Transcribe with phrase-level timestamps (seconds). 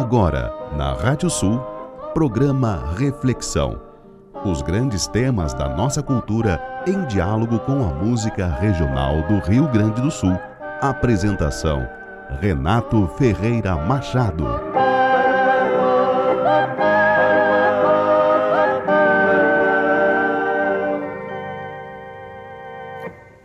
[0.00, 1.58] Agora, na Rádio Sul,
[2.14, 3.82] programa Reflexão.
[4.44, 10.00] Os grandes temas da nossa cultura em diálogo com a música regional do Rio Grande
[10.00, 10.38] do Sul.
[10.80, 11.84] Apresentação:
[12.40, 14.44] Renato Ferreira Machado.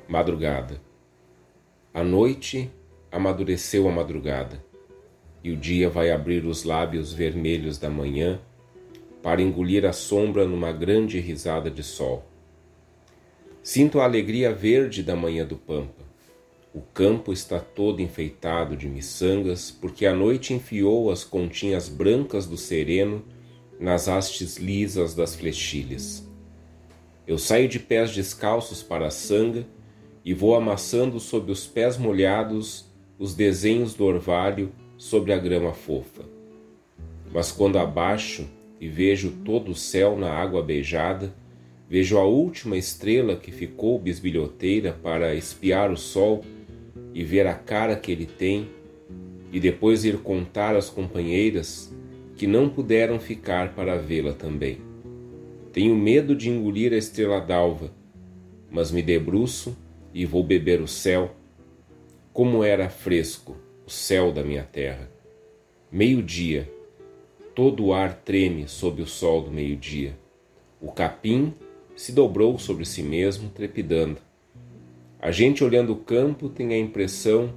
[0.08, 0.80] Madrugada.
[1.92, 2.72] A noite
[3.12, 4.73] amadureceu a madrugada
[5.44, 8.40] e o dia vai abrir os lábios vermelhos da manhã
[9.22, 12.26] para engolir a sombra numa grande risada de sol.
[13.62, 16.04] Sinto a alegria verde da manhã do Pampa.
[16.74, 22.58] O campo está todo enfeitado de miçangas, porque a noite enfiou as continhas brancas do
[22.58, 23.24] sereno
[23.80, 26.28] nas hastes lisas das flechilhas.
[27.28, 29.66] Eu saio de pés descalços para a sanga
[30.26, 32.86] e vou amassando sob os pés molhados
[33.18, 34.72] os desenhos do orvalho
[35.04, 36.24] sobre a grama fofa.
[37.34, 38.48] Mas quando abaixo
[38.80, 41.36] e vejo todo o céu na água beijada,
[41.90, 46.46] vejo a última estrela que ficou bisbilhoteira para espiar o sol
[47.14, 48.70] e ver a cara que ele tem,
[49.52, 51.94] e depois ir contar às companheiras
[52.38, 54.78] que não puderam ficar para vê-la também.
[55.74, 57.92] Tenho medo de engolir a estrela d'alva,
[58.72, 59.78] mas me debruço
[60.14, 61.36] e vou beber o céu.
[62.32, 63.58] Como era fresco,
[63.94, 65.08] céu da minha terra.
[65.92, 66.70] Meio-dia,
[67.54, 70.18] todo o ar treme sob o sol do meio-dia.
[70.82, 71.54] O capim
[71.96, 74.18] se dobrou sobre si mesmo, trepidando.
[75.22, 77.54] A gente olhando o campo tem a impressão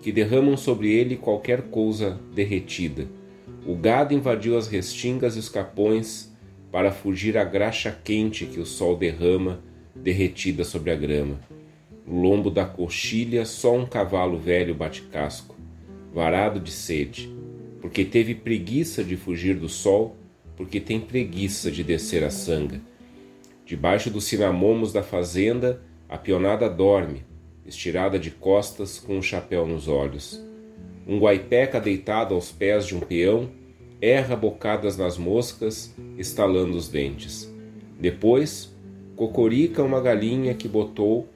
[0.00, 3.08] que derramam sobre ele qualquer coisa derretida.
[3.66, 6.32] O gado invadiu as restingas e os capões
[6.70, 9.60] para fugir à graxa quente que o sol derrama
[9.94, 11.40] derretida sobre a grama.
[12.06, 15.49] No lombo da coxilha, só um cavalo velho bate casco
[16.12, 17.32] varado de sede,
[17.80, 20.16] porque teve preguiça de fugir do sol,
[20.56, 22.80] porque tem preguiça de descer a sanga.
[23.64, 27.24] Debaixo dos cinamomos da fazenda, a pionada dorme,
[27.64, 30.44] estirada de costas com um chapéu nos olhos.
[31.06, 33.48] Um guaipeca deitado aos pés de um peão
[34.00, 37.52] erra bocadas nas moscas, estalando os dentes.
[37.98, 38.74] Depois,
[39.14, 41.28] cocorica uma galinha que botou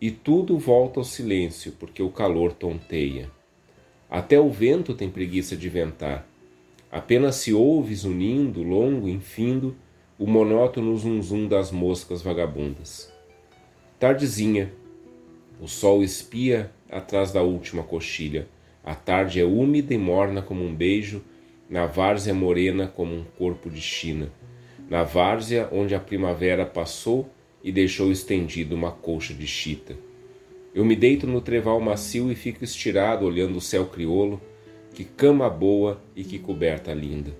[0.00, 3.30] e tudo volta ao silêncio porque o calor tonteia.
[4.10, 6.26] Até o vento tem preguiça de ventar.
[6.90, 9.76] Apenas se ouve zunindo, longo, infindo,
[10.18, 13.12] o monótono zunzum das moscas vagabundas.
[13.98, 14.72] Tardezinha.
[15.60, 18.48] O sol espia atrás da última coxilha.
[18.82, 21.22] A tarde é úmida e morna como um beijo,
[21.68, 24.32] na várzea morena como um corpo de China.
[24.88, 27.28] Na várzea onde a primavera passou
[27.62, 30.07] e deixou estendido uma colcha de chita.
[30.74, 34.40] Eu me deito no treval macio e fico estirado olhando o céu crioulo,
[34.92, 37.34] que cama boa e que coberta linda.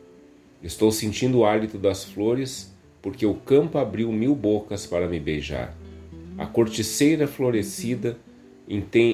[0.63, 5.77] Estou sentindo o hálito das flores, porque o campo abriu mil bocas para me beijar.
[6.39, 8.19] A corticeira florescida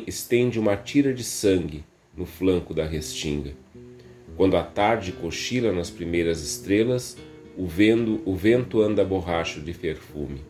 [0.07, 1.85] estende uma tira de sangue
[2.17, 3.53] no flanco da restinga.
[4.37, 7.17] Quando a tarde cochila nas primeiras estrelas,
[7.57, 10.41] o vento, o vento anda borracho de perfume.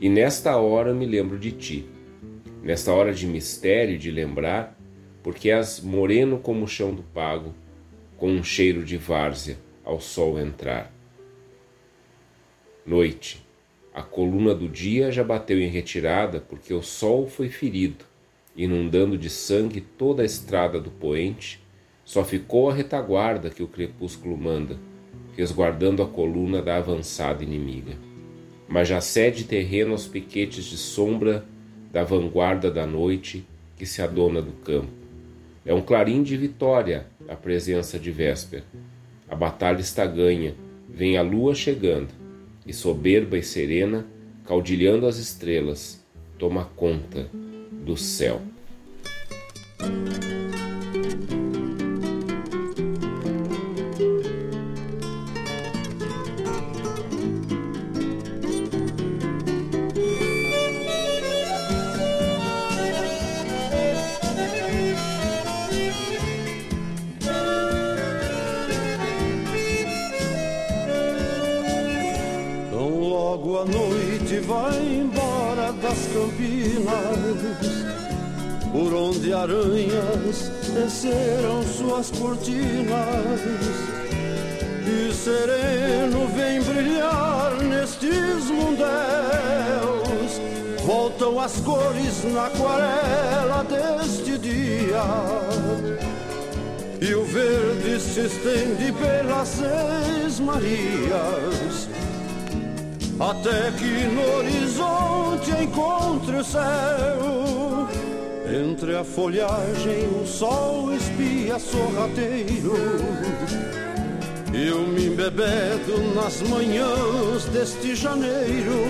[0.00, 1.86] E nesta hora me lembro de ti
[2.62, 4.78] nesta hora de mistério de lembrar,
[5.22, 7.54] porque és moreno como o chão do pago,
[8.16, 10.92] com um cheiro de várzea ao sol entrar.
[12.84, 13.46] Noite.
[13.92, 18.04] A coluna do dia já bateu em retirada, porque o sol foi ferido,
[18.56, 21.60] inundando de sangue toda a estrada do poente,
[22.04, 24.78] só ficou a retaguarda que o crepúsculo manda,
[25.36, 27.96] resguardando a coluna da avançada inimiga.
[28.68, 31.44] Mas já cede terreno aos piquetes de sombra
[31.92, 33.44] da vanguarda da noite
[33.76, 34.88] que se adona do campo.
[35.64, 38.64] É um clarim de vitória a presença de Véspera.
[39.28, 40.54] A batalha está ganha,
[40.88, 42.08] vem a lua chegando,
[42.66, 44.06] e soberba e serena,
[44.44, 46.04] caudilhando as estrelas,
[46.38, 47.28] toma conta
[47.84, 48.40] do céu.
[78.72, 83.40] Por onde aranhas teceram suas cortinas.
[84.86, 90.40] E sereno vem brilhar nestes mundéus,
[90.84, 95.02] voltam as cores na aquarela deste dia.
[97.00, 101.88] e o verde se estende pelas seis Marias,
[103.20, 107.86] até que no horizonte encontre o céu.
[108.48, 112.74] Entre a folhagem o sol espia sorrateiro.
[114.52, 118.86] Eu me embebedo nas manhãs deste janeiro.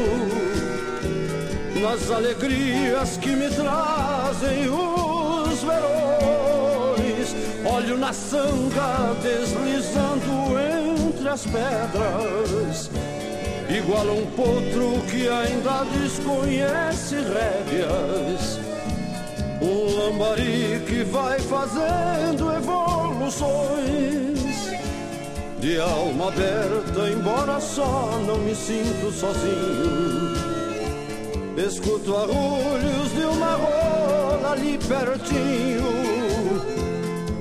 [1.83, 7.35] Nas alegrias que me trazem os verões.
[7.65, 10.55] Olho na sanga deslizando
[11.13, 12.91] entre as pedras
[13.73, 18.59] Igual a um potro que ainda desconhece rédeas.
[19.63, 24.41] Um lambari que vai fazendo evoluções.
[25.61, 30.35] De alma aberta, embora só não me sinto sozinho.
[31.57, 36.11] Escuto arrulhos de uma rola ali pertinho.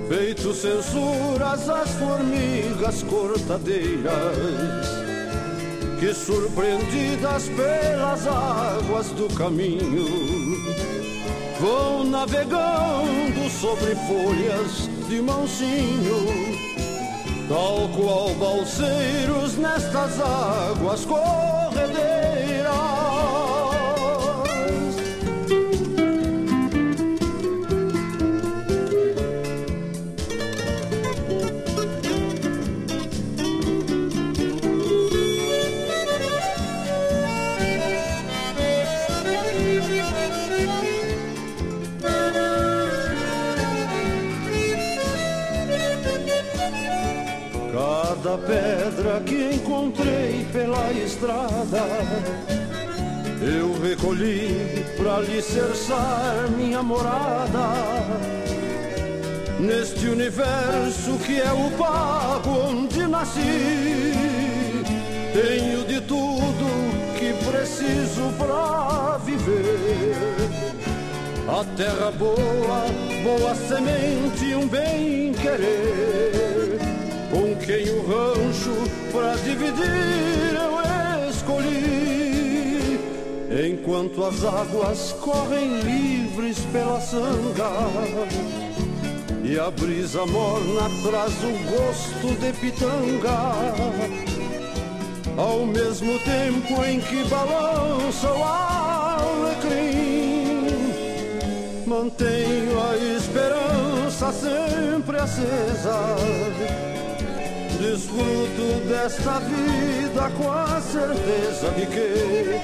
[0.08, 4.89] Feito censuras às formigas cortadeiras
[6.00, 10.06] Que surpreendidas pelas águas do caminho
[11.60, 16.56] Vão navegando sobre folhas de mansinho,
[17.50, 21.79] tal qual balseiros nestas águas corredeiras.
[49.00, 51.84] Pedra que encontrei pela estrada.
[53.42, 57.70] Eu recolhi para alicerçar minha morada.
[59.60, 64.14] Neste universo que é o pago onde nasci,
[65.34, 66.66] tenho de tudo
[67.18, 70.16] que preciso para viver.
[71.48, 72.86] A terra boa,
[73.24, 76.59] boa semente um bem querer
[77.30, 78.74] com quem o rancho
[79.12, 83.00] pra dividir eu escolhi.
[83.52, 87.70] Enquanto as águas correm livres pela sanga
[89.44, 93.40] e a brisa morna traz o gosto de pitanga.
[95.38, 98.44] Ao mesmo tempo em que balança o
[99.44, 99.88] alecrim,
[101.88, 106.89] mantenho a esperança sempre acesa
[107.90, 112.62] Desfruto desta vida com a certeza de que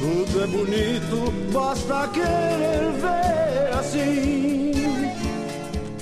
[0.00, 4.72] tudo é bonito, basta querer ver assim.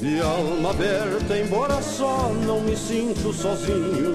[0.01, 4.15] De alma aberta, embora só não me sinto sozinho.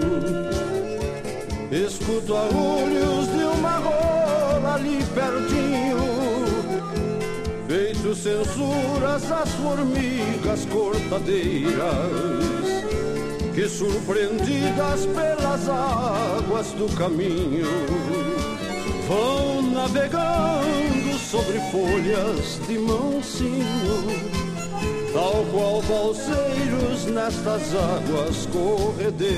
[1.71, 5.99] Escuto arrulhos de uma rola ali pertinho.
[7.67, 12.62] Feito censuras às formigas cortadeiras
[13.53, 17.67] que surpreendidas pelas águas do caminho
[19.07, 24.07] vão navegando sobre folhas de mansinho,
[25.13, 29.35] tal qual balseiros nestas águas corredeiras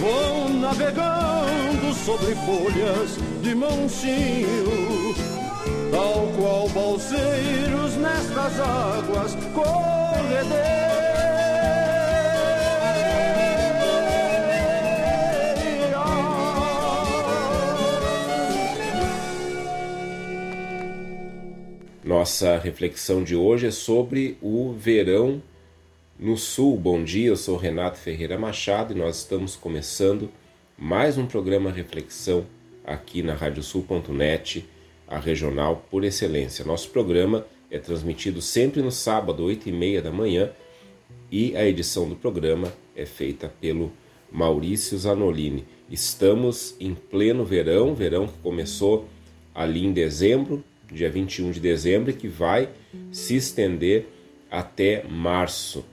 [0.00, 5.14] vão navegando sobre folhas de mansinho,
[5.90, 10.97] tal qual balseiros nestas águas corredeiras.
[22.08, 25.42] Nossa reflexão de hoje é sobre o verão
[26.18, 26.74] no sul.
[26.78, 30.30] Bom dia, eu sou Renato Ferreira Machado e nós estamos começando
[30.78, 32.46] mais um programa Reflexão
[32.82, 34.64] aqui na radiosul.net,
[35.06, 36.64] a regional por excelência.
[36.64, 40.50] Nosso programa é transmitido sempre no sábado, 8 e meia da manhã,
[41.30, 43.92] e a edição do programa é feita pelo
[44.32, 45.66] Maurício Zanolini.
[45.90, 49.06] Estamos em pleno verão, verão que começou
[49.54, 52.68] ali em dezembro, dia 21 de dezembro, que vai
[53.12, 54.06] se estender
[54.50, 55.84] até março.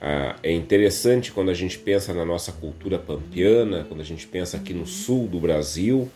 [0.00, 4.56] Ah, é interessante quando a gente pensa na nossa cultura pampiana, quando a gente pensa
[4.56, 6.10] aqui no sul do Brasil,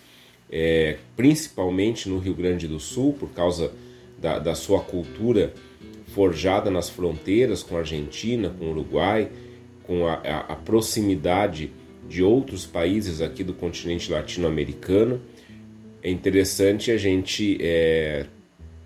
[0.50, 3.72] é, principalmente no Rio Grande do Sul, por causa
[4.18, 5.52] da, da sua cultura
[6.14, 9.30] forjada nas fronteiras com a Argentina, com o Uruguai,
[9.82, 11.72] com a, a, a proximidade
[12.08, 15.20] de outros países aqui do continente latino-americano
[16.04, 18.26] é interessante a gente é,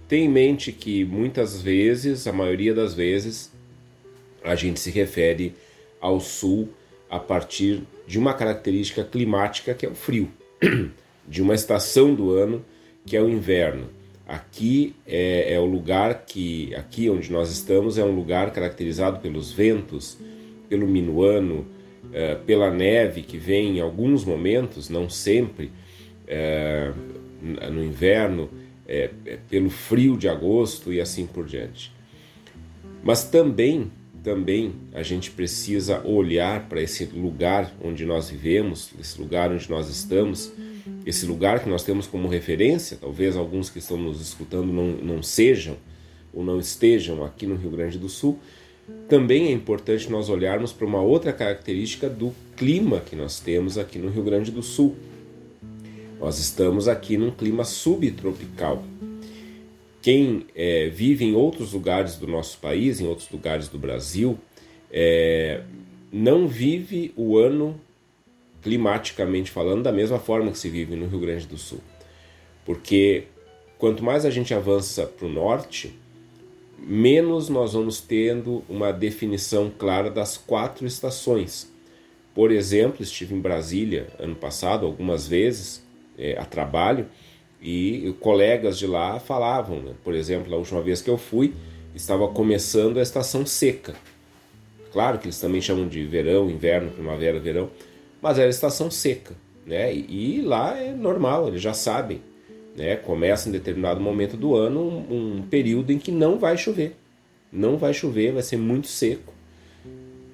[0.07, 3.53] ter em mente que muitas vezes, a maioria das vezes,
[4.45, 5.53] a gente se refere
[6.01, 6.69] ao sul
[7.11, 10.31] a partir de uma característica climática que é o frio,
[11.27, 12.65] de uma estação do ano
[13.05, 13.89] que é o inverno.
[14.25, 19.51] Aqui é, é, o lugar que, aqui onde nós estamos, é um lugar caracterizado pelos
[19.51, 20.19] ventos,
[20.69, 21.67] pelo minuano,
[22.13, 25.73] é, pela neve que vem em alguns momentos, não sempre,
[26.29, 26.93] é,
[27.71, 28.49] no inverno,
[28.87, 31.93] é, é, pelo frio de agosto e assim por diante.
[33.03, 33.91] Mas também,
[34.23, 39.89] também a gente precisa olhar para esse lugar onde nós vivemos, esse lugar onde nós
[39.89, 40.53] estamos
[41.09, 45.23] esse lugar que nós temos como referência, talvez alguns que estão nos escutando não, não
[45.23, 45.77] sejam
[46.33, 48.39] ou não estejam aqui no Rio Grande do Sul,
[49.09, 53.99] também é importante nós olharmos para uma outra característica do clima que nós temos aqui
[53.99, 54.97] no Rio Grande do Sul.
[56.21, 58.83] Nós estamos aqui num clima subtropical.
[60.03, 64.37] Quem é, vive em outros lugares do nosso país, em outros lugares do Brasil,
[64.91, 65.63] é,
[66.13, 67.81] não vive o ano
[68.63, 71.81] climaticamente falando, da mesma forma que se vive no Rio Grande do Sul.
[72.65, 73.25] Porque
[73.79, 75.95] quanto mais a gente avança para o norte,
[76.77, 81.73] menos nós vamos tendo uma definição clara das quatro estações.
[82.35, 85.87] Por exemplo, estive em Brasília ano passado algumas vezes
[86.19, 87.07] é, a trabalho
[87.61, 89.93] e colegas de lá falavam, né?
[90.05, 91.55] por exemplo, a última vez que eu fui
[91.95, 93.95] estava começando a estação seca.
[94.93, 97.71] Claro que eles também chamam de verão, inverno, primavera, verão,
[98.23, 99.35] mas era estação seca,
[99.67, 99.93] né?
[99.95, 102.21] E, e, lá é normal, eles já sabem,
[102.77, 102.97] né?
[102.97, 106.97] Começa em determinado momento do ano um, um, período em que não vai chover,
[107.53, 109.33] não vai chover, vai ser muito seco.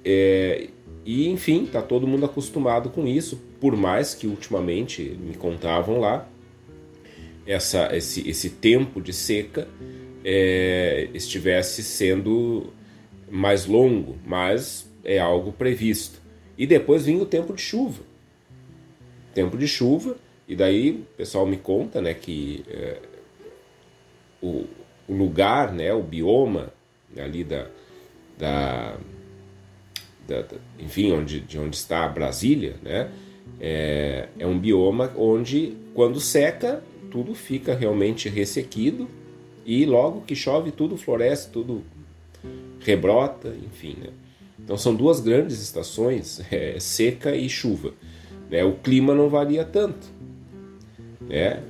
[0.03, 0.67] É,
[1.05, 6.27] e enfim, tá todo mundo acostumado com isso, por mais que ultimamente me contavam lá
[7.45, 9.67] essa, esse, esse tempo de seca
[10.23, 12.73] é, estivesse sendo
[13.29, 16.19] mais longo, mas é algo previsto.
[16.57, 18.01] E depois vinha o tempo de chuva.
[19.33, 22.97] Tempo de chuva, e daí o pessoal me conta né, que é,
[24.41, 24.65] o,
[25.07, 26.73] o, lugar, né, o bioma
[27.17, 27.67] ali da,
[28.37, 28.97] da,
[30.27, 33.09] da, da, enfim, onde, de onde está Brasília, né,
[33.59, 39.07] é, é um bioma onde quando seca tudo fica realmente ressequido
[39.65, 41.83] e logo que chove tudo floresce, tudo
[42.81, 44.09] rebrota, enfim, né?
[44.59, 47.93] Então são duas grandes estações, é, seca e chuva.
[48.49, 48.63] Né?
[48.63, 50.07] O clima não varia tanto.
[51.21, 51.61] Né?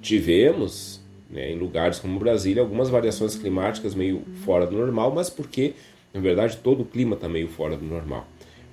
[0.00, 5.74] Tivemos né, em lugares como Brasília algumas variações climáticas meio fora do normal, mas porque
[6.12, 8.26] na verdade todo o clima está meio fora do normal.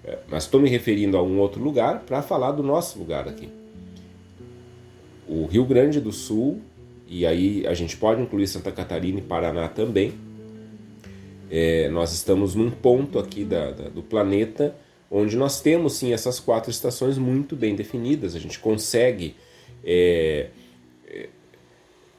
[0.03, 3.49] É, mas estou me referindo a um outro lugar para falar do nosso lugar aqui.
[5.27, 6.61] O Rio Grande do Sul,
[7.07, 10.13] e aí a gente pode incluir Santa Catarina e Paraná também,
[11.51, 14.75] é, nós estamos num ponto aqui da, da, do planeta
[15.11, 18.35] onde nós temos sim essas quatro estações muito bem definidas.
[18.35, 19.35] A gente consegue
[19.83, 20.49] é,
[21.07, 21.29] é,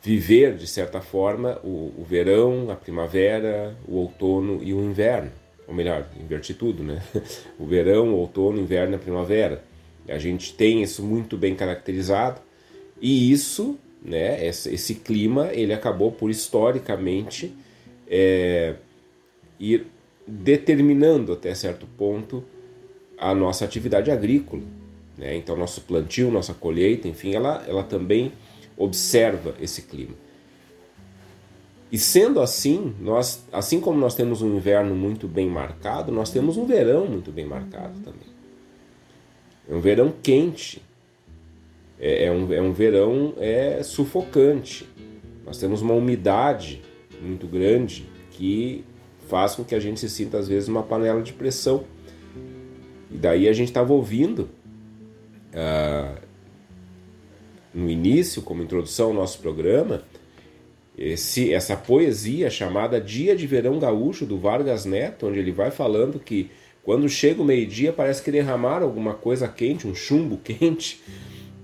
[0.03, 5.31] viver de certa forma o, o, verão, a primavera, o outono e o inverno.
[5.69, 7.03] Ou melhor, invertir tudo, né?
[7.59, 9.63] O verão, o outono, o inverno e a primavera.
[10.09, 12.41] A gente tem isso muito bem caracterizado
[13.01, 14.45] e isso, né?
[14.45, 17.55] Esse, esse clima, ele acabou por historicamente
[18.09, 18.75] é,
[19.59, 19.87] ir
[20.27, 22.43] determinando até certo ponto
[23.19, 24.63] a nossa atividade agrícola.
[25.17, 25.37] Né?
[25.37, 28.33] Então, nosso plantio, nossa colheita, enfim, ela, ela também
[28.77, 30.15] observa esse clima.
[31.93, 36.57] E sendo assim, nós, assim como nós temos um inverno muito bem marcado, nós temos
[36.57, 38.29] um verão muito bem marcado também.
[39.69, 40.81] É um verão quente,
[41.99, 44.89] é, é um, é um verão é, sufocante.
[45.45, 46.81] Nós temos uma umidade
[47.21, 48.85] muito grande que
[49.29, 51.85] faz com que a gente se sinta às vezes uma panela de pressão.
[53.11, 54.49] E daí a gente estava ouvindo
[55.53, 56.21] uh,
[57.75, 60.03] no início, como introdução ao nosso programa,
[60.97, 66.19] esse, essa poesia chamada Dia de Verão Gaúcho do Vargas Neto, onde ele vai falando
[66.19, 66.51] que
[66.83, 71.01] quando chega o meio-dia parece que derramar alguma coisa quente, um chumbo quente.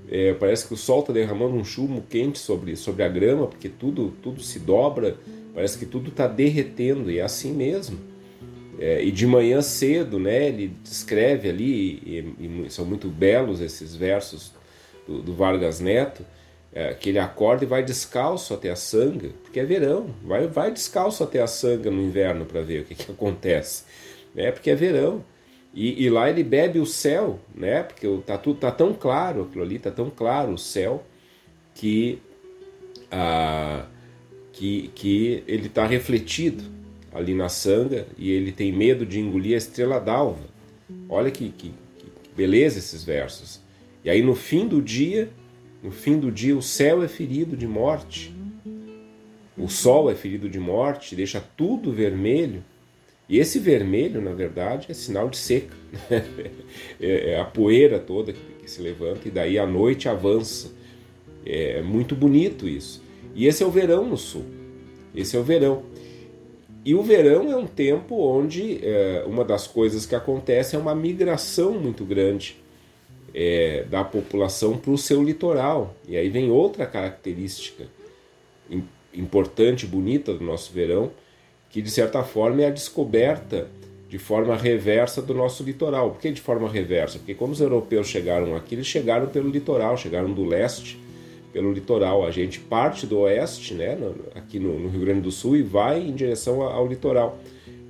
[0.08, 3.68] É, parece que o sol está derramando um chumbo quente sobre, sobre a grama, porque
[3.68, 5.16] tudo, tudo se dobra
[5.56, 7.98] Parece que tudo está derretendo e é assim mesmo.
[8.78, 13.96] É, e de manhã cedo, né, ele descreve ali, e, e são muito belos esses
[13.96, 14.52] versos
[15.06, 16.24] do, do Vargas Neto,
[16.72, 20.70] é, que ele acorda e vai descalço até a sanga, porque é verão, vai, vai
[20.70, 23.84] descalço até a sanga no inverno para ver o que, que acontece,
[24.34, 25.24] né, porque é verão.
[25.72, 29.62] E, e, lá ele bebe o céu, né, porque tá, tudo, tá tão claro aquilo
[29.62, 31.04] ali, tá tão claro o céu,
[31.74, 32.18] que
[33.10, 33.86] a
[34.56, 36.64] que, que ele está refletido.
[37.12, 40.44] ali na sanga e ele tem medo de engolir a estrela d'alva.
[41.08, 43.60] Olha que, que, que beleza esses versos.
[44.06, 45.28] E aí no fim do dia,
[45.82, 48.32] no fim do dia, o céu é ferido de morte.
[49.58, 52.62] O sol é ferido de morte, deixa tudo vermelho.
[53.28, 55.74] E esse vermelho, na verdade, é sinal de seca.
[57.00, 60.70] É, é a poeira toda que se levanta e daí a noite avança.
[61.44, 63.02] É muito bonito isso.
[63.34, 64.44] E esse é o verão no sul.
[65.14, 65.82] Esse é o verão.
[66.84, 70.94] E o verão é um tempo onde é, uma das coisas que acontece é uma
[70.94, 72.56] migração muito grande
[73.38, 75.94] é, da população para o seu litoral.
[76.08, 77.84] E aí vem outra característica
[79.12, 81.10] importante, bonita do nosso verão,
[81.68, 83.68] que de certa forma é a descoberta
[84.08, 86.12] de forma reversa do nosso litoral.
[86.12, 87.18] Por que de forma reversa?
[87.18, 90.98] Porque quando os europeus chegaram aqui, eles chegaram pelo litoral, chegaram do leste
[91.52, 92.24] pelo litoral.
[92.24, 93.98] A gente parte do oeste, né,
[94.34, 97.38] aqui no, no Rio Grande do Sul, e vai em direção ao, ao litoral,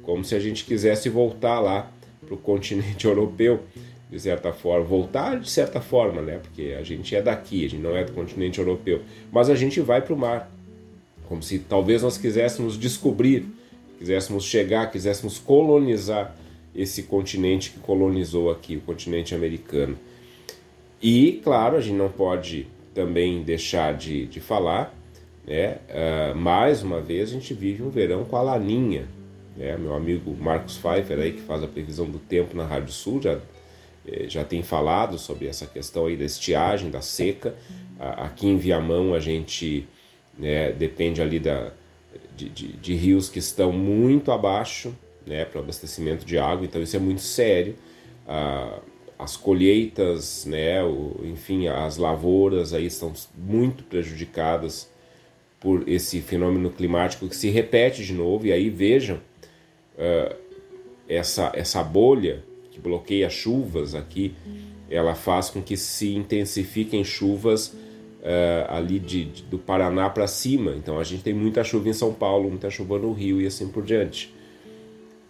[0.03, 1.93] como se a gente quisesse voltar lá
[2.25, 3.61] para o continente europeu,
[4.11, 4.85] de certa forma.
[4.85, 8.13] Voltar de certa forma, né, porque a gente é daqui, a gente não é do
[8.13, 10.51] continente europeu, mas a gente vai para o mar,
[11.29, 13.47] como se talvez nós quiséssemos descobrir,
[13.99, 16.37] quiséssemos chegar, quiséssemos colonizar
[16.75, 19.99] esse continente que colonizou aqui, o continente americano.
[21.03, 24.95] E, claro, a gente não pode também deixar de, de falar,
[25.47, 25.79] né?
[25.89, 29.07] Uh, mais uma vez a gente vive um verão com a laninha,
[29.57, 29.77] né?
[29.77, 33.39] Meu amigo Marcos Pfeiffer aí que faz a previsão do tempo na Rádio Sul já
[34.29, 37.55] já tem falado sobre essa questão aí da estiagem, da seca.
[37.99, 39.89] aqui em Viamão a gente
[40.39, 41.73] né, depende ali da,
[42.37, 44.95] de, de, de, rios que estão muito abaixo
[45.27, 47.75] né, para o abastecimento de água, então isso é muito sério.
[48.27, 48.81] Uh,
[49.19, 54.91] as colheitas, né, o, enfim, as lavouras aí estão muito prejudicadas
[55.59, 58.47] por esse fenômeno climático que se repete de novo.
[58.47, 60.37] E aí vejam uh,
[61.09, 62.45] essa, essa bolha
[62.77, 64.35] que bloqueia chuvas aqui,
[64.91, 70.75] ela faz com que se intensifiquem chuvas uh, ali de, de, do Paraná para cima.
[70.77, 73.69] Então a gente tem muita chuva em São Paulo, muita chuva no Rio e assim
[73.69, 74.35] por diante.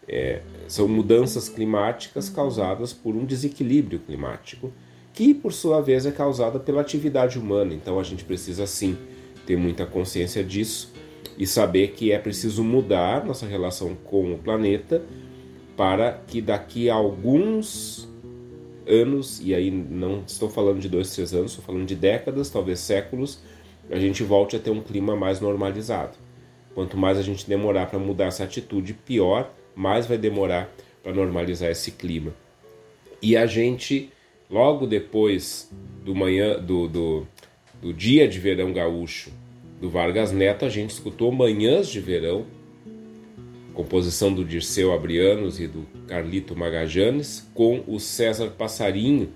[0.09, 4.73] É, são mudanças climáticas causadas por um desequilíbrio climático,
[5.13, 7.73] que por sua vez é causada pela atividade humana.
[7.75, 8.97] Então a gente precisa sim
[9.47, 10.93] ter muita consciência disso
[11.39, 15.03] e saber que é preciso mudar nossa relação com o planeta
[15.77, 18.09] para que daqui a alguns
[18.87, 22.81] anos, e aí não estou falando de dois, três anos, estou falando de décadas, talvez
[22.81, 23.41] séculos,
[23.91, 26.17] a gente volte a ter um clima mais normalizado.
[26.75, 31.71] Quanto mais a gente demorar para mudar essa atitude, pior mais vai demorar para normalizar
[31.71, 32.35] esse clima.
[33.21, 34.11] E a gente,
[34.51, 35.71] logo depois
[36.05, 37.27] do manhã do, do,
[37.81, 39.31] do dia de verão gaúcho
[39.81, 42.47] do Vargas Neto, a gente escutou Manhãs de Verão,
[43.77, 49.33] composição do Dirceu Abrianos e do Carlito Magajanes, com o César Passarinho,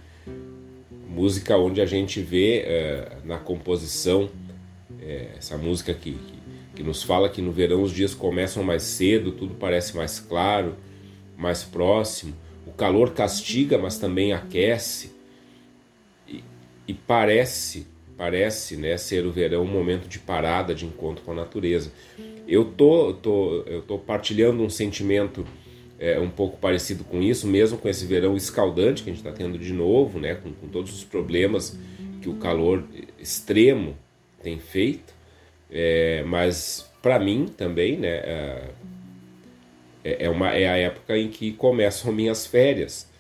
[1.08, 6.40] música onde a gente vê uh, na composição uh, essa música que, que
[6.80, 10.76] que nos fala que no verão os dias começam mais cedo, tudo parece mais claro,
[11.36, 12.34] mais próximo.
[12.66, 15.14] O calor castiga, mas também aquece.
[16.26, 16.42] E,
[16.88, 17.86] e parece,
[18.20, 21.90] parece, né, ser o verão um momento de parada, de encontro com a natureza.
[22.46, 25.46] Eu tô, tô, eu tô partilhando um sentimento
[25.98, 29.32] é, um pouco parecido com isso, mesmo com esse verão escaldante que a gente está
[29.32, 31.78] tendo de novo, né, com, com todos os problemas
[32.20, 32.84] que o calor
[33.18, 33.96] extremo
[34.42, 35.14] tem feito.
[35.70, 38.64] É, mas para mim também, né, é,
[40.04, 43.10] é, é, uma, é a época em que começam minhas férias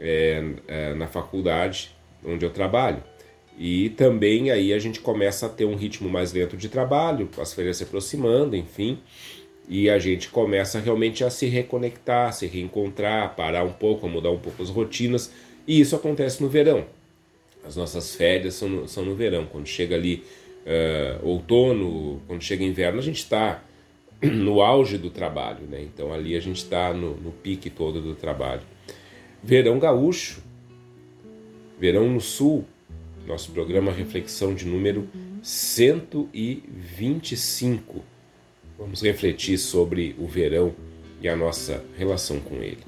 [0.00, 3.02] é, é, na faculdade onde eu trabalho.
[3.58, 7.52] E também aí a gente começa a ter um ritmo mais lento de trabalho, as
[7.52, 8.98] férias se aproximando, enfim,
[9.68, 14.30] e a gente começa realmente a se reconectar, a se reencontrar, parar um pouco, mudar
[14.30, 15.32] um pouco as rotinas,
[15.66, 16.86] e isso acontece no verão.
[17.64, 20.22] As nossas férias são no, são no verão, quando chega ali
[20.64, 23.62] uh, outono, quando chega inverno, a gente está
[24.22, 25.82] no auge do trabalho, né?
[25.82, 28.62] Então ali a gente está no, no pique todo do trabalho.
[29.42, 30.42] Verão gaúcho,
[31.78, 32.64] verão no sul,
[33.28, 35.06] nosso programa Reflexão de número
[35.42, 38.02] 125.
[38.78, 40.74] Vamos refletir sobre o verão
[41.20, 42.82] e a nossa relação com ele.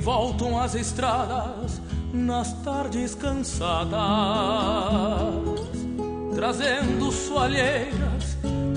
[0.00, 1.67] voltam as estradas
[2.12, 3.98] nas tardes cansadas,
[6.34, 8.36] trazendo soalheiras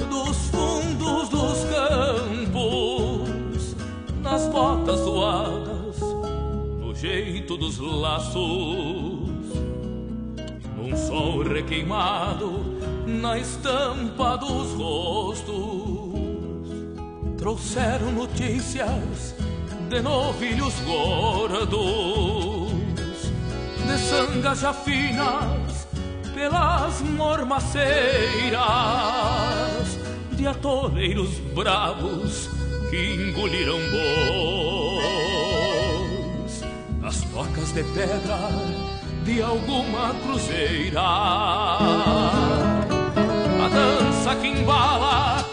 [0.09, 3.75] dos fundos dos campos,
[4.21, 5.99] nas botas suadas,
[6.79, 8.35] no jeito dos laços,
[10.77, 16.11] num sol requeimado, na estampa dos rostos.
[17.37, 19.35] Trouxeram notícias
[19.89, 22.60] de novilhos gordos,
[23.97, 25.87] sangas já finas
[26.33, 28.59] pelas mormaceiras,
[30.31, 32.49] de atoleiros bravos
[32.89, 33.79] que engoliram
[35.01, 36.63] bois,
[36.99, 38.49] nas tocas de pedra
[39.23, 41.01] de alguma cruzeira.
[43.63, 45.45] A dança que embala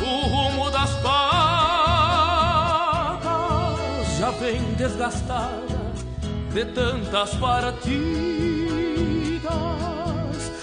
[0.00, 1.18] o rumo das patas
[4.18, 5.73] já vem desgastada
[6.54, 7.82] de tantas partidas,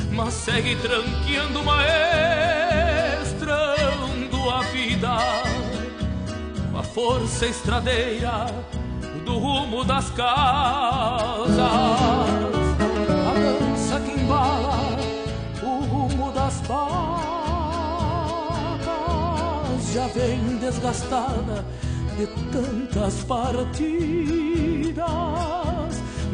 [0.10, 3.30] mas segue tranqueando maestrando
[4.50, 5.18] a vida
[6.74, 8.46] a força estradeira
[9.26, 11.60] do rumo das casas.
[11.60, 14.98] A dança que embala
[15.62, 16.82] o rumo das patas
[19.94, 21.66] já vem desgastada
[22.18, 25.06] de tantas partidas,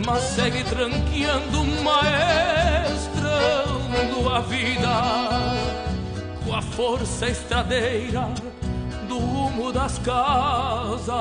[0.08, 3.20] mas segue tranqueando, maestrando
[4.30, 4.88] a vida
[6.46, 8.30] com a força estradeira
[9.10, 11.12] do rumo das casas.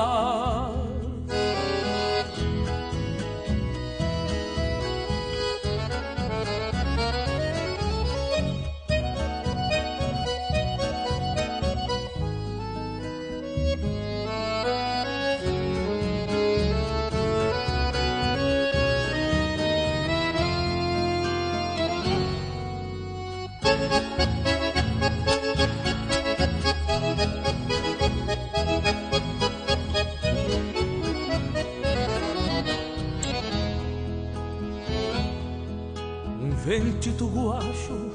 [36.67, 38.11] Ventito guacho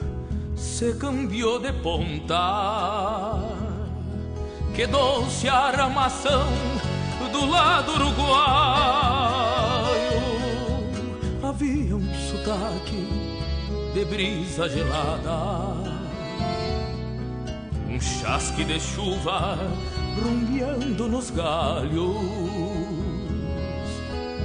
[0.54, 3.40] se cambiou de ponta.
[4.74, 6.46] Que doce armação
[7.32, 8.32] do lado uruguaio.
[11.42, 13.08] Havia um sotaque
[13.94, 15.90] de brisa gelada.
[17.88, 19.56] Um chasque de chuva
[20.22, 22.16] rumbeando nos galhos.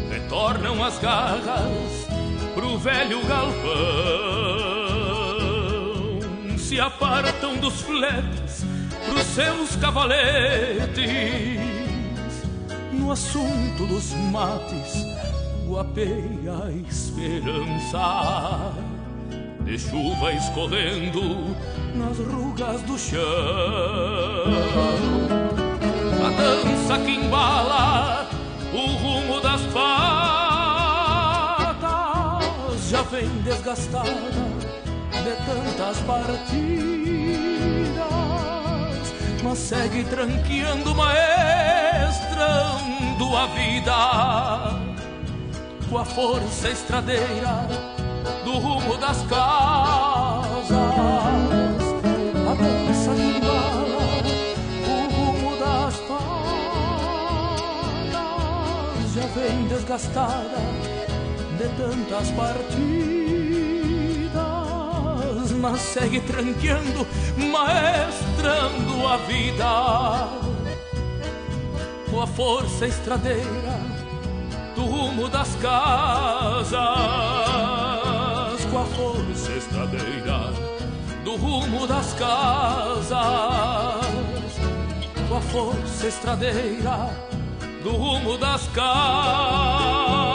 [0.10, 2.07] Retornam as garras
[2.58, 3.68] pro velho galpão.
[6.58, 8.66] Se apartam dos fletes
[9.06, 10.98] pros seus cavaletes.
[12.92, 15.06] No assunto dos mates,
[15.68, 18.74] guapeia a esperança.
[19.64, 21.56] De chuva escorrendo
[21.94, 23.22] nas rugas do chão.
[26.26, 28.28] A dança que embala
[28.74, 30.47] o rumo das fadas
[32.90, 36.38] já vem desgastada de tantas partidas,
[39.44, 42.16] mas segue tranqueando, maestrando
[43.36, 43.92] a vida
[45.90, 47.68] com a força estradeira
[48.46, 50.72] do rumo das casas.
[52.50, 54.00] A dança que embala
[54.88, 56.38] o rumo das fadas
[59.14, 60.97] já vem desgastada
[61.58, 62.72] de tantas partidas,
[65.60, 70.30] mas segue tranqueando, maestrando a vida.
[72.12, 73.80] Com a força estradeira
[74.76, 76.78] do rumo das casas,
[78.72, 80.54] com a força estradeira
[81.24, 83.18] do rumo das casas,
[85.28, 87.10] com a força estradeira
[87.84, 90.27] do rumo das casas.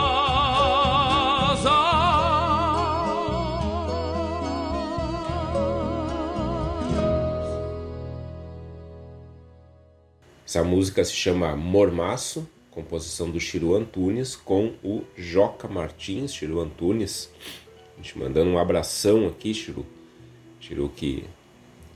[10.53, 17.31] Essa música se chama Mormaço, composição do Chiru Antunes com o Joca Martins, Chiru Antunes.
[17.95, 19.87] A gente mandando um abração aqui, Chiru.
[20.61, 21.25] Chiru que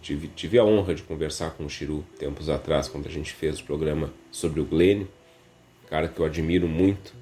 [0.00, 3.60] tive, tive a honra de conversar com o Chiru tempos atrás, quando a gente fez
[3.60, 5.04] o programa sobre o Glenn.
[5.90, 7.12] Cara que eu admiro muito,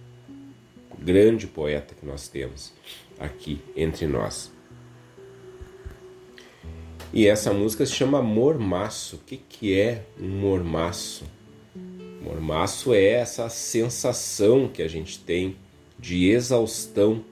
[0.97, 2.73] grande poeta que nós temos
[3.19, 4.54] aqui entre nós.
[7.17, 9.15] E essa música se chama Mormaço.
[9.15, 11.23] O que, que é um mormaço?
[12.21, 15.55] Mormaço é essa sensação que a gente tem
[15.97, 17.25] de exaustão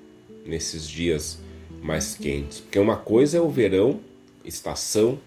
[0.46, 1.40] nesses dias
[1.82, 2.60] mais quentes.
[2.60, 3.98] Porque uma coisa é o verão,
[4.44, 5.18] estação,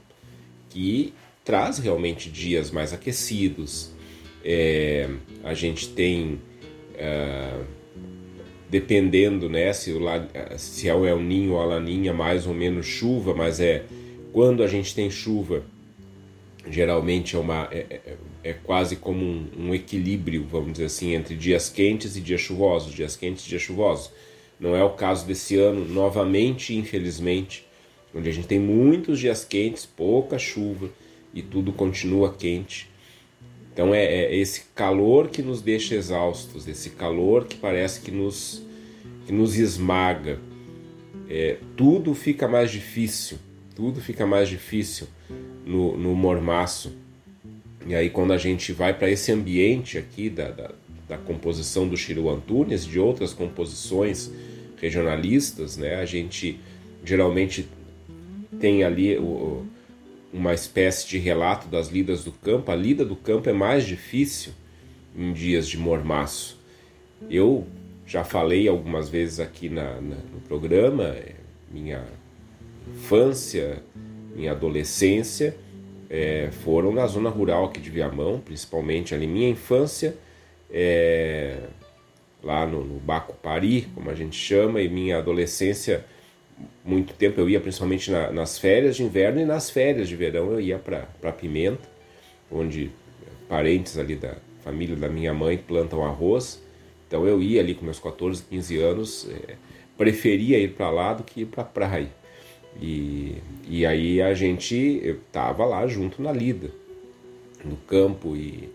[0.69, 1.13] que
[1.43, 3.91] traz realmente dias mais aquecidos,
[4.41, 5.09] é,
[5.43, 6.39] a gente tem,
[6.93, 7.65] uh,
[8.69, 9.99] dependendo né, se, o,
[10.57, 13.83] se é o El Ninho ou a Laninha, mais ou menos chuva, mas é
[14.35, 15.63] quando a gente tem chuva,
[16.69, 21.37] geralmente é, uma, é, é, é quase como um, um, equilíbrio, vamos dizer assim, entre
[21.37, 24.11] dias quentes e dias chuvosos, dias quentes e dias chuvosos.
[24.59, 27.65] Não é o caso desse ano, novamente, infelizmente,
[28.13, 30.89] onde a gente tem muitos dias quentes, pouca chuva
[31.33, 32.89] e tudo continua quente.
[33.71, 38.61] Então é, é esse calor que nos deixa exaustos, esse calor que parece que nos,
[39.25, 40.41] que nos esmaga.
[41.29, 43.37] É, tudo fica mais difícil,
[43.75, 45.07] tudo fica mais difícil
[45.65, 46.93] no, no mormaço.
[47.85, 50.71] E aí quando a gente vai para esse ambiente aqui da, da,
[51.07, 54.31] da, composição do Chiru Antunes, de outras composições
[54.81, 56.59] regionalistas, né, a gente
[57.03, 57.67] geralmente
[58.59, 59.65] tem ali o,
[60.33, 62.71] uma espécie de relato das lidas do campo.
[62.71, 64.53] A lida do campo é mais difícil
[65.15, 66.59] em dias de mormaço.
[67.29, 67.67] Eu
[68.05, 71.35] já falei algumas vezes aqui na, na, no programa, é,
[71.71, 72.03] minha
[72.87, 73.83] infância,
[74.35, 75.55] minha adolescência
[76.09, 80.15] é, foram na zona rural aqui de Viamão, principalmente ali minha infância,
[80.69, 81.57] é,
[82.43, 86.05] lá no, no Baco Pari, como a gente chama, e minha adolescência
[86.83, 90.51] muito tempo eu ia principalmente na, nas férias de inverno e nas férias de verão
[90.51, 91.89] eu ia para Pimenta,
[92.51, 92.91] onde
[93.49, 96.63] parentes ali da família da minha mãe plantam arroz.
[97.07, 99.55] Então eu ia ali com meus 14, 15 anos, é,
[99.97, 102.09] preferia ir para lá do que ir para praia.
[102.81, 103.35] E,
[103.67, 106.69] e aí a gente eu tava lá junto na lida,
[107.63, 108.69] no campo e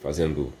[0.00, 0.52] fazendo,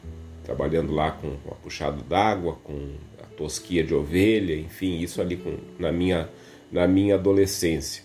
[0.44, 5.56] trabalhando lá com a puxada d'água, com a tosquia de ovelha, enfim, isso ali com,
[5.78, 6.28] na minha
[6.74, 8.02] na minha adolescência.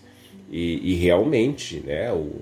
[0.48, 2.40] E, e realmente, né, o,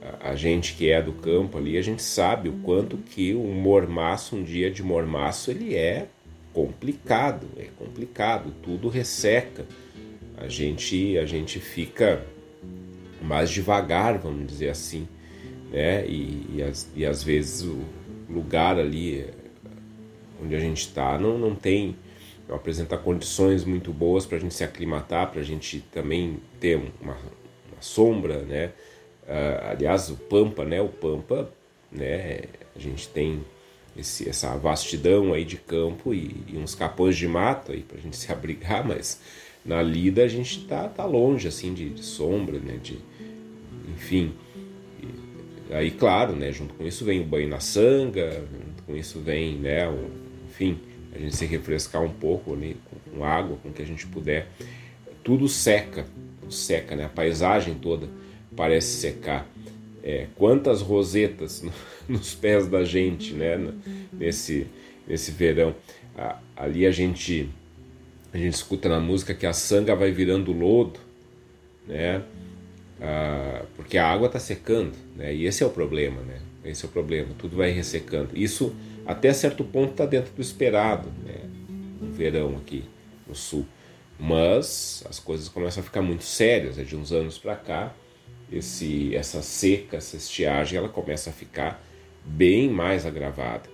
[0.00, 3.52] a, a, gente que é do campo ali, a gente sabe o quanto que um
[3.52, 6.06] mormaço, um dia de mormaço, ele é
[6.52, 9.66] complicado, é complicado, tudo resseca.
[10.42, 12.24] A gente, a gente fica
[13.20, 15.06] mais devagar, vamos dizer assim,
[15.70, 16.04] né?
[16.06, 17.80] E, e, as, e às vezes o
[18.28, 19.24] lugar ali
[20.42, 21.96] onde a gente está não, não tem
[22.50, 27.16] apresentar condições muito boas para a gente se aclimatar, para a gente também ter uma,
[27.72, 28.72] uma sombra, né?
[29.22, 30.80] Uh, aliás, o Pampa, né?
[30.80, 31.50] O Pampa,
[31.90, 32.40] né?
[32.74, 33.44] A gente tem
[33.96, 38.00] esse, essa vastidão aí de campo e, e uns capões de mato aí para a
[38.00, 39.20] gente se abrigar, mas
[39.64, 42.78] na lida a gente tá, tá longe assim de, de sombra, né?
[42.82, 42.98] De,
[43.94, 44.32] enfim,
[45.00, 46.52] e, aí claro, né?
[46.52, 49.88] Junto com isso vem o banho na sanga, junto com isso vem, né?
[49.88, 50.10] O,
[50.48, 50.78] enfim
[51.14, 52.76] a gente se refrescar um pouco ali
[53.14, 54.48] com água, com o que a gente puder.
[55.22, 56.06] Tudo seca,
[56.48, 57.04] seca, né?
[57.04, 58.08] A paisagem toda
[58.56, 59.46] parece secar.
[60.02, 61.64] É, quantas rosetas
[62.08, 63.58] nos pés da gente, né?
[64.12, 64.66] Nesse,
[65.06, 65.74] nesse verão.
[66.56, 67.48] Ali a gente
[68.32, 70.98] a gente escuta na música que a sanga vai virando lodo,
[71.86, 72.22] né?
[73.00, 75.34] Ah, porque a água está secando, né?
[75.34, 76.40] E esse é o problema, né?
[76.64, 77.28] Esse é o problema.
[77.36, 78.30] Tudo vai ressecando.
[78.34, 81.40] Isso até certo ponto está dentro do esperado, né?
[82.00, 82.84] no verão aqui
[83.26, 83.66] no sul.
[84.18, 87.94] Mas as coisas começam a ficar muito sérias, é de uns anos para cá,
[88.50, 91.82] esse, essa seca, essa estiagem, ela começa a ficar
[92.24, 93.68] bem mais agravada.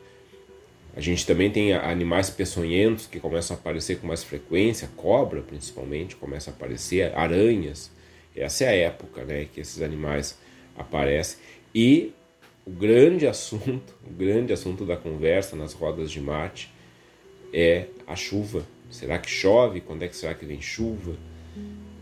[0.99, 6.17] A gente também tem animais peçonhentos que começam a aparecer com mais frequência, cobra principalmente
[6.17, 7.89] começa a aparecer, aranhas.
[8.35, 10.37] Essa é a época né, que esses animais
[10.77, 11.39] aparecem.
[11.73, 12.13] E
[12.67, 16.69] o grande assunto, o grande assunto da conversa nas rodas de mate
[17.55, 18.67] é a chuva.
[18.91, 19.81] Será que chove?
[19.81, 21.15] Quando é que será que vem chuva?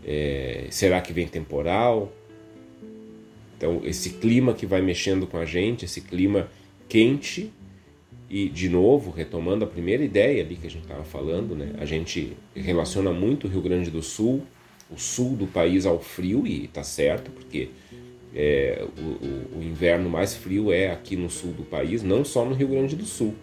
[0.03, 2.11] É, será que vem temporal?
[3.55, 6.49] Então, esse clima que vai mexendo com a gente, esse clima
[6.89, 7.53] quente,
[8.29, 11.73] e de novo, retomando a primeira ideia ali que a gente estava falando, né?
[11.77, 14.43] a gente relaciona muito o Rio Grande do Sul,
[14.91, 17.69] o sul do país ao frio, e está certo, porque
[18.35, 22.53] é, o, o, inverno mais frio é aqui no sul do país, não só no
[22.53, 23.33] Rio Grande do Sul.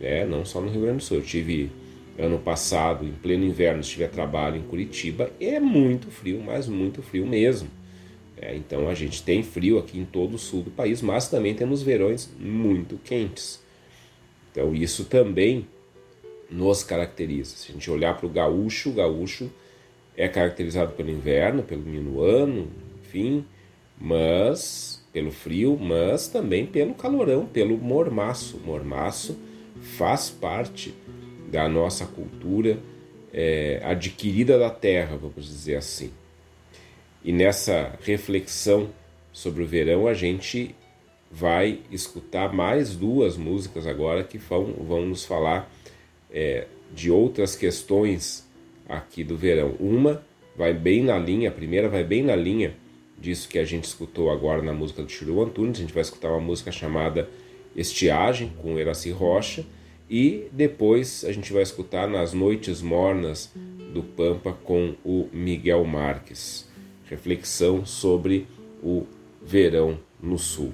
[0.00, 0.26] Né?
[0.26, 1.18] Não só no Rio Grande do Sul.
[1.18, 1.70] Eu tive
[2.18, 7.02] ano passado, em pleno inverno, estive a trabalho em Curitiba, é muito frio, mas muito
[7.02, 7.68] frio mesmo.
[8.36, 11.54] É, então a gente tem frio aqui em todo o sul do país, mas também
[11.54, 13.64] temos verões muito quentes.
[14.56, 15.66] Então isso também
[16.50, 17.54] nos caracteriza.
[17.54, 19.52] Se a gente olhar para o gaúcho, o gaúcho
[20.16, 22.70] é caracterizado pelo inverno, pelo minuano,
[23.02, 23.44] enfim,
[24.00, 28.58] mas pelo frio, mas também pelo calorão, pelo mormaço.
[28.64, 29.38] Mormaço
[29.98, 30.94] faz parte
[31.50, 32.78] da nossa cultura
[33.34, 36.10] é, adquirida da terra, vamos dizer assim.
[37.22, 38.88] E nessa reflexão
[39.34, 40.74] sobre o verão, a gente
[41.36, 45.70] vai escutar mais duas músicas agora que vão, vão nos falar
[46.30, 48.48] é, de outras questões
[48.88, 49.74] aqui do verão.
[49.78, 50.22] Uma
[50.56, 52.74] vai bem na linha, a primeira vai bem na linha
[53.18, 55.76] disso que a gente escutou agora na música do Chiru Antunes.
[55.76, 57.28] A gente vai escutar uma música chamada
[57.76, 59.66] Estiagem, com Eraci Rocha,
[60.08, 63.52] e depois a gente vai escutar Nas Noites Mornas
[63.92, 66.66] do Pampa com o Miguel Marques.
[67.10, 68.46] Reflexão sobre
[68.82, 69.04] o
[69.42, 70.72] verão no sul.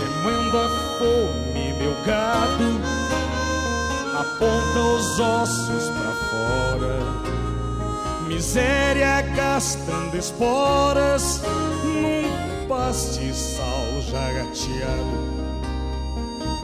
[0.00, 2.80] Remando a fome, meu gado,
[4.18, 6.98] aponta os ossos pra fora.
[8.26, 11.42] Miséria gastando esporas,
[12.66, 15.18] pastiçal já gateado,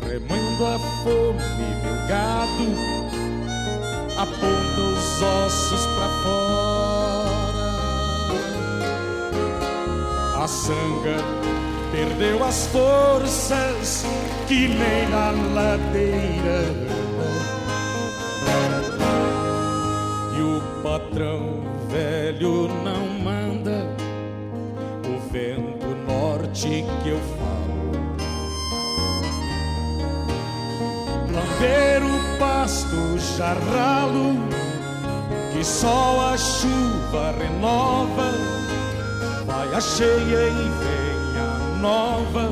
[0.01, 2.69] remando a fome, meu gado,
[4.17, 5.98] aponta os ossos pra
[10.49, 11.17] sanga
[11.93, 14.05] perdeu as forças
[14.47, 16.61] que nem na ladeira.
[20.37, 23.87] E o patrão velho não manda
[25.07, 27.59] o vento norte que eu falo.
[31.31, 34.35] Lamber o pasto jarralo,
[35.53, 38.28] que só a chuva renova.
[39.79, 42.51] Vai a cheia e vem a nova,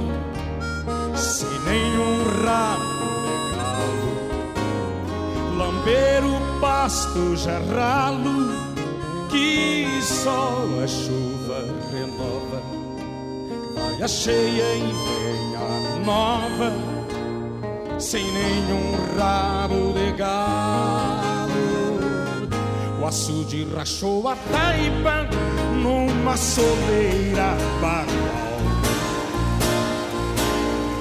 [1.17, 4.15] sem nenhum ramo de galo.
[5.59, 8.55] Lamber o pasto jarralo,
[9.29, 12.63] que só a chuva renova
[14.01, 16.71] a cheia e vem a nova,
[17.99, 21.26] sem nenhum rabo de galo.
[23.37, 25.29] Açude rachou a taipa
[25.83, 28.57] numa soleira bagual.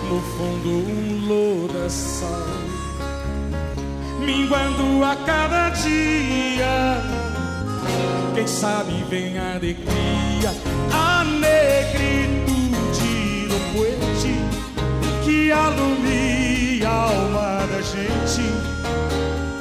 [0.10, 2.30] No fundo um lodaçal,
[4.20, 7.02] minguando a cada dia.
[8.34, 10.52] Quem sabe vem a alegria,
[10.92, 12.36] a negritude
[13.74, 14.36] poente
[15.24, 18.44] que alumia a alma da gente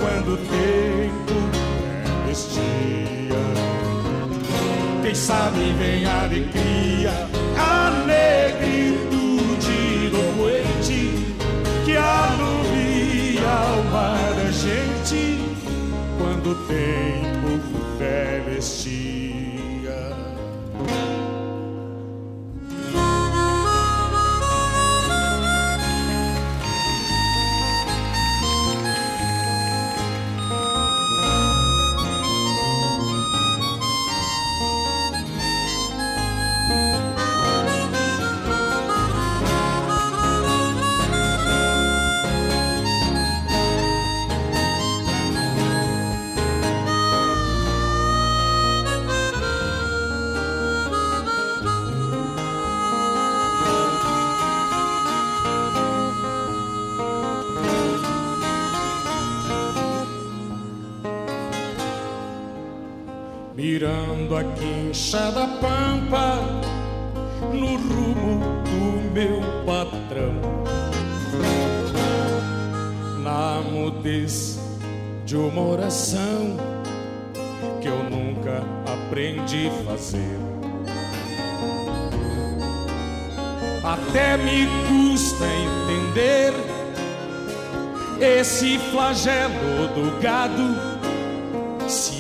[0.00, 1.63] quando o tempo
[2.54, 3.42] vestia.
[5.02, 9.30] Quem sabe vem alegria, a negritude
[10.10, 11.10] do poente
[11.84, 15.40] que alumia a alma da gente
[16.18, 16.54] quando o
[63.74, 66.38] mirando a quincha da pampa
[67.52, 70.40] no rumo do meu patrão.
[73.20, 74.60] Na mudez
[75.24, 76.56] de uma oração
[77.80, 80.38] que eu nunca aprendi fazer.
[83.82, 86.54] Até me custa entender
[88.20, 90.93] esse flagelo do gado.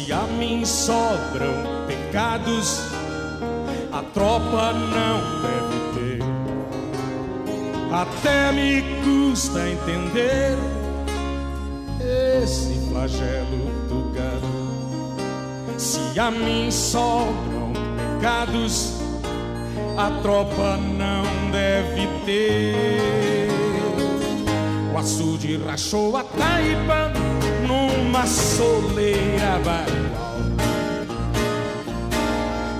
[0.04, 2.78] Se a mim sobram pecados,
[3.90, 6.18] a tropa não deve ter.
[7.90, 10.58] Até me custa entender
[12.42, 15.78] esse flagelo do gado.
[15.78, 19.00] Se a mim sobram pecados,
[19.96, 23.33] a tropa não deve ter.
[25.04, 27.12] Açude rachou a taipa
[27.68, 30.38] numa soleira bagual.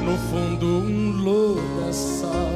[0.03, 2.55] No fundo, um lodaçal,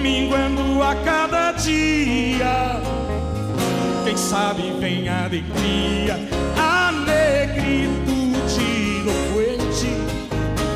[0.00, 2.80] minguando a cada dia.
[4.04, 6.16] Quem sabe vem a alegria,
[6.56, 7.90] a negritude
[9.00, 9.96] eloquente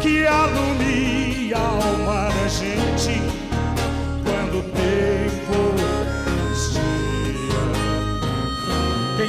[0.03, 3.23] que alumia a alma da gente
[4.25, 4.65] quando o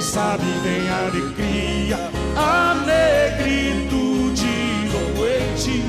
[0.07, 1.97] sabe vem alegria,
[2.37, 4.47] a negritude
[4.85, 5.83] eloquente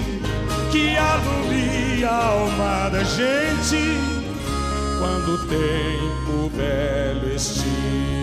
[0.73, 3.97] que alumia a alma da gente
[4.99, 8.18] quando o tempo velho estia.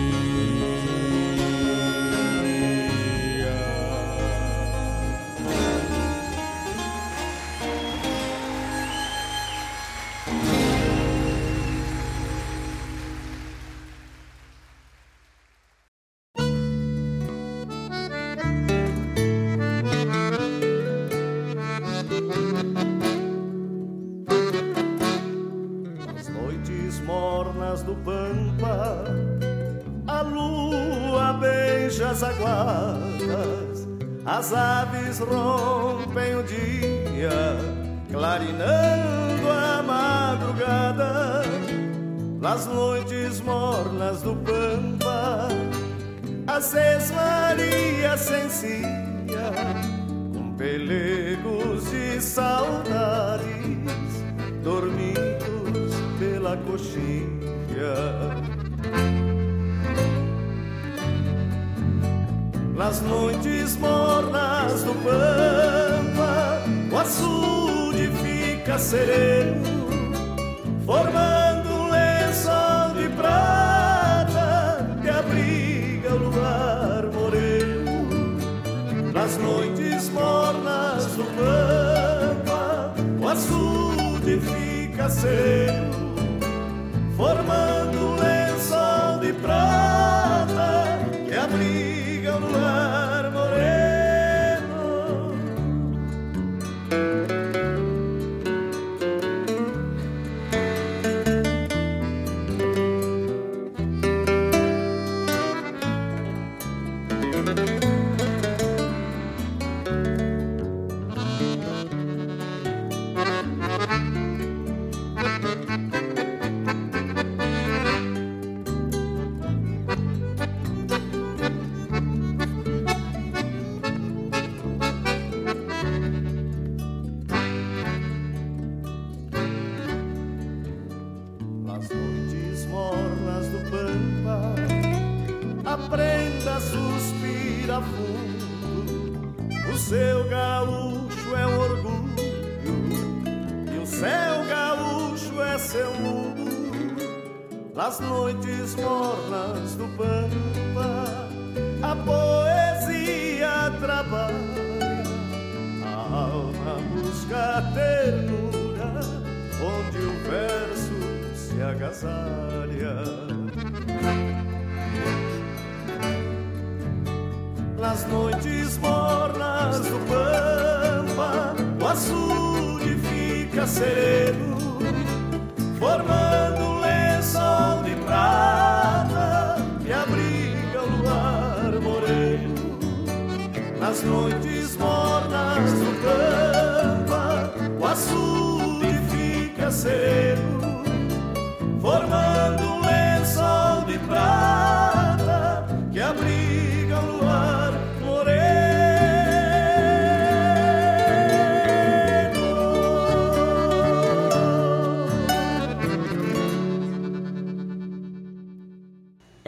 [35.20, 35.55] wrong.
[68.90, 69.35] Fica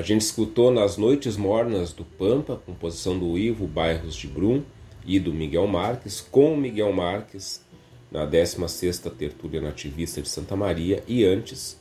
[0.09, 4.63] gente escutou nas Noites Mornas do Pampa, composição do Ivo Bairros de Brum
[5.07, 7.63] e do Miguel Marques, com Miguel Marques
[8.11, 11.79] na 16ª Tertúlia Nativista de Santa Maria e antes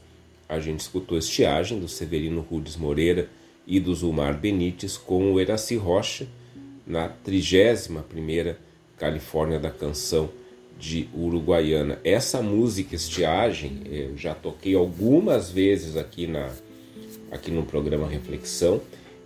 [0.49, 3.30] a gente escutou Estiagem do Severino Rudes Moreira
[3.65, 6.28] e do Zulmar Benites com o Eraci Rocha
[6.86, 8.57] na 31ª
[8.97, 10.30] Califórnia da Canção
[10.78, 11.97] de Uruguaiana.
[12.03, 16.51] Essa música Estiagem, eu já toquei algumas vezes aqui, na,
[17.32, 18.82] aqui no programa Reflexão.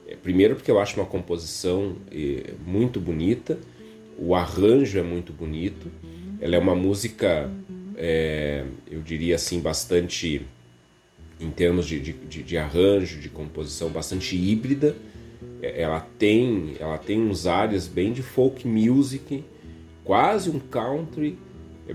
[0.08, 3.58] É, primeiro porque eu acho uma composição é, muito bonita,
[4.18, 5.88] o arranjo é muito bonito,
[6.40, 7.50] ela é uma música,
[7.96, 10.42] é, eu diria assim, bastante,
[11.40, 14.96] em termos de, de, de, arranjo, de composição, bastante híbrida.
[15.62, 19.44] Ela tem, ela tem uns áreas bem de folk music,
[20.04, 21.38] quase um country.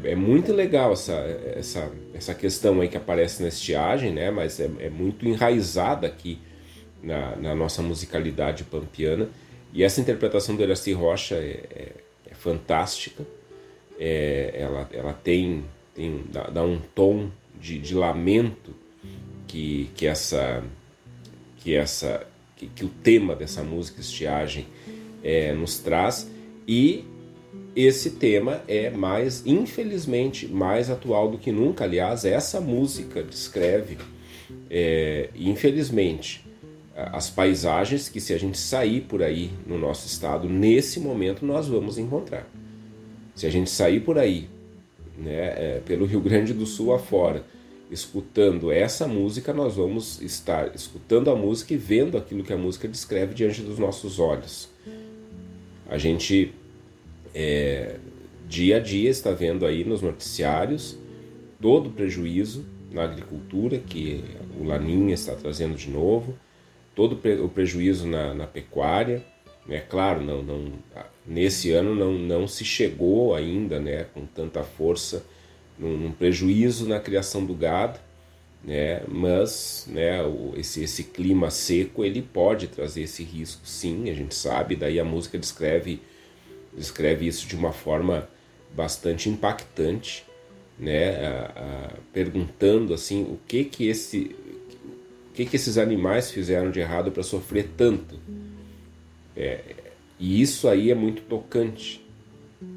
[0.05, 1.15] É, é muito legal essa,
[1.57, 4.31] essa, essa questão aí que aparece na estiagem, né?
[4.31, 6.39] mas é, é muito enraizada aqui
[7.03, 9.29] na, na, nossa musicalidade pampiana.
[9.73, 11.93] E essa interpretação do Eraci Rocha é, é,
[12.31, 13.25] é fantástica.
[13.99, 17.31] É, ela, ela tem, tem dá, dá um tom
[17.61, 18.75] de, de, lamento
[19.47, 20.63] que, que essa
[21.59, 22.27] que essa
[22.57, 24.67] que, que o tema dessa música estiagem
[25.25, 26.31] é, nos traz
[26.69, 27.05] e
[27.77, 31.85] esse tema é mais, infelizmente, mais atual do que nunca.
[31.85, 33.99] Aliás, essa música descreve,
[34.71, 36.43] é, infelizmente,
[36.95, 41.69] as paisagens que, se a gente sair por aí no nosso estado, nesse momento nós
[41.69, 42.51] vamos encontrar.
[43.35, 44.49] Se a gente sair por aí,
[45.19, 47.45] né, é, pelo Rio Grande do Sul afora,
[47.91, 52.89] escutando essa música, nós vamos estar escutando a música e vendo aquilo que a música
[52.89, 54.71] descreve diante dos nossos olhos.
[55.87, 56.55] A gente
[57.39, 57.97] é,
[58.49, 60.99] dia a dia está vendo aí nos noticiários
[61.61, 64.25] todo o prejuízo na agricultura que
[64.59, 66.35] o Laninha está trazendo de novo,
[66.95, 69.23] todo o prejuízo na, na pecuária.
[69.69, 70.73] É claro, não, não,
[71.27, 75.27] nesse ano não, não se chegou ainda né, com tanta força
[75.79, 77.99] num, num prejuízo na criação do gado,
[78.65, 80.21] né, mas né,
[80.57, 85.05] esse, esse clima seco ele pode trazer esse risco sim, a gente sabe, daí a
[85.05, 86.01] música descreve
[86.77, 88.29] descreve isso de uma forma
[88.75, 90.25] bastante impactante,
[90.79, 91.27] né?
[91.27, 94.37] A, a, perguntando assim o que que esse
[95.31, 98.19] o que que esses animais fizeram de errado para sofrer tanto.
[99.37, 99.61] É,
[100.19, 102.05] e isso aí é muito tocante.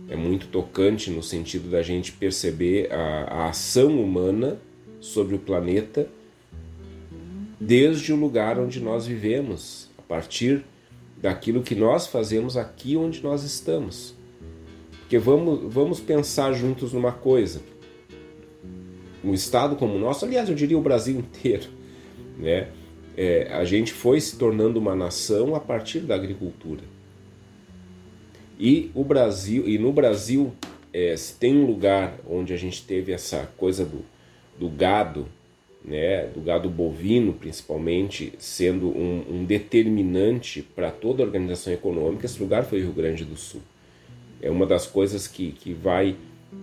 [0.09, 4.59] É muito tocante no sentido da gente perceber a, a ação humana
[4.99, 6.09] sobre o planeta
[7.59, 10.63] desde o lugar onde nós vivemos, a partir
[11.21, 14.15] daquilo que nós fazemos aqui onde nós estamos.
[15.01, 17.61] Porque vamos, vamos pensar juntos numa coisa.
[19.23, 21.67] Um estado como o nosso, aliás, eu diria o Brasil inteiro,
[22.37, 22.69] né?
[23.17, 26.83] É, a gente foi se tornando uma nação a partir da agricultura.
[28.57, 30.53] E o Brasil, e no Brasil,
[30.93, 34.05] é, se tem um lugar onde a gente teve essa coisa do,
[34.57, 35.27] do gado
[35.89, 42.39] né, do gado bovino principalmente, sendo um, um determinante para toda a organização econômica, esse
[42.39, 43.61] lugar foi o Rio Grande do Sul.
[44.41, 46.15] É uma das coisas que, que vai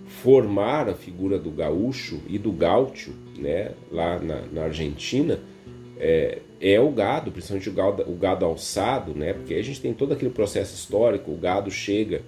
[0.06, 5.38] formar a figura do gaúcho e do gaúcho né, lá na, na Argentina
[5.98, 9.92] é, é, o gado, principalmente o gado, o gado alçado, né, porque a gente tem
[9.92, 12.22] todo aquele processo histórico, o gado chega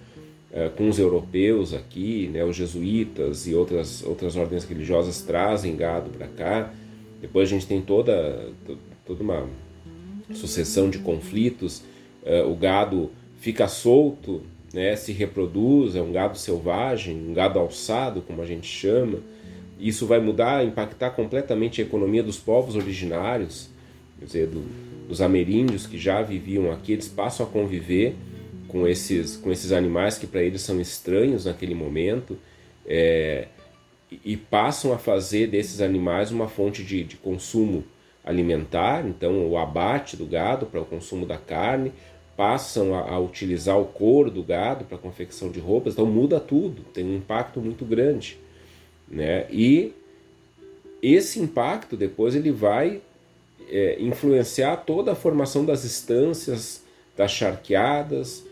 [0.52, 6.10] é, com os europeus aqui, né, os jesuítas e outras, outras ordens religiosas trazem gado
[6.10, 6.72] para cá,
[7.20, 8.50] depois a gente tem toda,
[9.04, 9.48] toda uma
[10.34, 11.82] sucessão de conflitos.
[12.22, 14.42] Uh, o gado fica solto,
[14.72, 19.18] né, se reproduz, é um gado selvagem, um gado alçado, como a gente chama.
[19.78, 23.70] Isso vai mudar, impactar completamente a economia dos povos originários,
[24.18, 24.64] quer dizer, do,
[25.08, 28.14] dos ameríndios que já viviam aqui, eles passam a conviver
[28.66, 32.36] com esses, com esses animais que para eles são estranhos naquele momento.
[32.86, 33.48] É,
[34.10, 37.84] e passam a fazer desses animais uma fonte de, de consumo
[38.24, 41.92] alimentar, então o abate do gado para o consumo da carne,
[42.36, 46.38] passam a, a utilizar o couro do gado para a confecção de roupas, então muda
[46.38, 48.38] tudo, tem um impacto muito grande.
[49.08, 49.46] Né?
[49.50, 49.92] E
[51.02, 53.00] esse impacto depois ele vai
[53.68, 56.82] é, influenciar toda a formação das estâncias,
[57.16, 58.44] das charqueadas.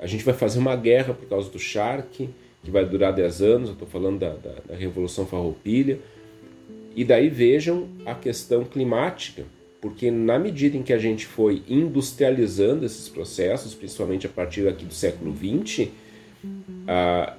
[0.00, 2.30] A gente vai fazer uma guerra por causa do charque,
[2.62, 5.98] que vai durar 10 anos, eu estou falando da, da, da, Revolução Farroupilha.
[6.94, 9.44] E daí vejam a questão climática,
[9.80, 14.84] porque na medida em que a gente foi industrializando esses processos, principalmente a partir aqui
[14.84, 15.88] do século XX,
[16.86, 17.34] a,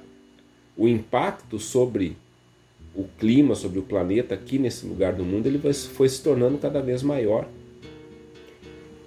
[0.76, 2.16] o impacto sobre
[2.94, 6.80] o clima, sobre o planeta aqui nesse lugar do mundo, ele foi se tornando cada
[6.80, 7.48] vez maior.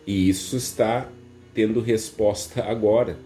[0.07, 1.09] E isso está
[1.53, 3.17] tendo resposta agora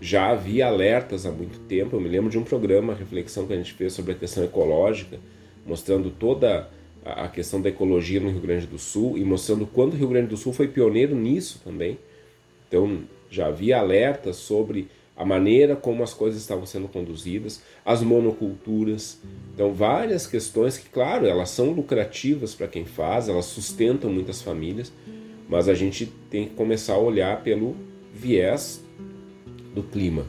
[0.00, 1.96] já havia alertas há muito tempo.
[1.96, 5.18] Eu me lembro de um programa, reflexão que a gente fez sobre a questão ecológica,
[5.64, 6.68] mostrando toda
[7.04, 10.28] a questão da ecologia no Rio Grande do Sul e mostrando quando o Rio Grande
[10.28, 11.98] do Sul foi pioneiro nisso também.
[12.68, 19.18] Então já havia alertas sobre a maneira como as coisas estavam sendo conduzidas, as monoculturas.
[19.54, 24.92] Então, várias questões que, claro, elas são lucrativas para quem faz, elas sustentam muitas famílias,
[25.48, 27.74] mas a gente tem que começar a olhar pelo
[28.12, 28.84] viés
[29.76, 30.26] do clima.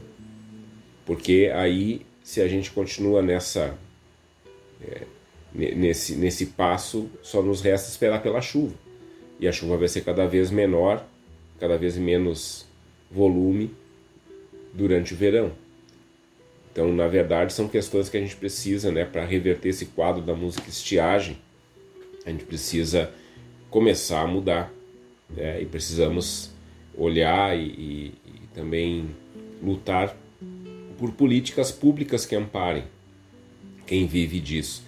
[1.06, 3.76] Porque aí, se a gente continua nessa.
[4.82, 5.02] É,
[5.52, 8.74] nesse, nesse passo, só nos resta esperar pela chuva.
[9.40, 11.04] E a chuva vai ser cada vez menor,
[11.58, 12.66] cada vez menos
[13.10, 13.74] volume
[14.74, 15.52] durante o verão.
[16.70, 20.34] Então, na verdade, são questões que a gente precisa, né, para reverter esse quadro da
[20.34, 21.38] música estiagem,
[22.26, 23.10] a gente precisa
[23.70, 24.72] começar a mudar,
[25.30, 26.50] né, e precisamos
[26.96, 29.08] olhar e, e, e também
[29.62, 30.16] lutar
[30.98, 32.84] por políticas públicas que amparem
[33.86, 34.84] quem vive disso.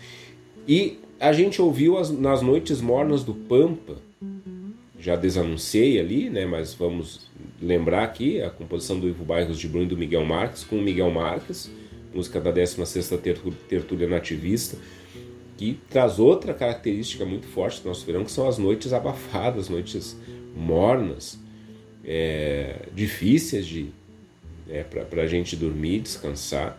[0.66, 3.96] E a gente ouviu as, nas noites mornas do Pampa,
[4.98, 9.86] já desanunciei ali, né, mas vamos lembrar aqui a composição do Ivo Bairros de Bruno
[9.86, 11.70] e do Miguel Marques com o Miguel Marques,
[12.14, 14.76] música da 16ª Tertúlia Nativista,
[15.56, 20.16] que traz outra característica muito forte do nosso verão, que são as noites abafadas, noites
[20.56, 21.38] mornas,
[22.04, 23.90] é, difíceis de
[24.70, 26.78] é, para a gente dormir, descansar,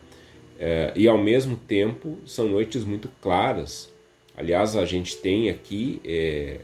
[0.59, 3.91] é, e ao mesmo tempo são noites muito claras.
[4.37, 6.59] Aliás, a gente tem aqui é,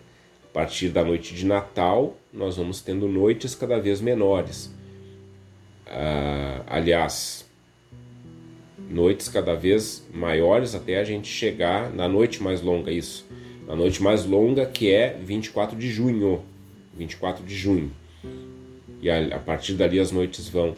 [0.45, 4.73] a partir da noite de Natal, nós vamos tendo noites cada vez menores.
[5.85, 7.49] Ah, aliás,
[8.89, 13.25] noites cada vez maiores até a gente chegar na noite mais longa, isso.
[13.67, 16.43] Na noite mais longa que é 24 de junho.
[16.95, 17.91] 24 de junho.
[19.01, 20.75] E a, a partir dali as noites vão,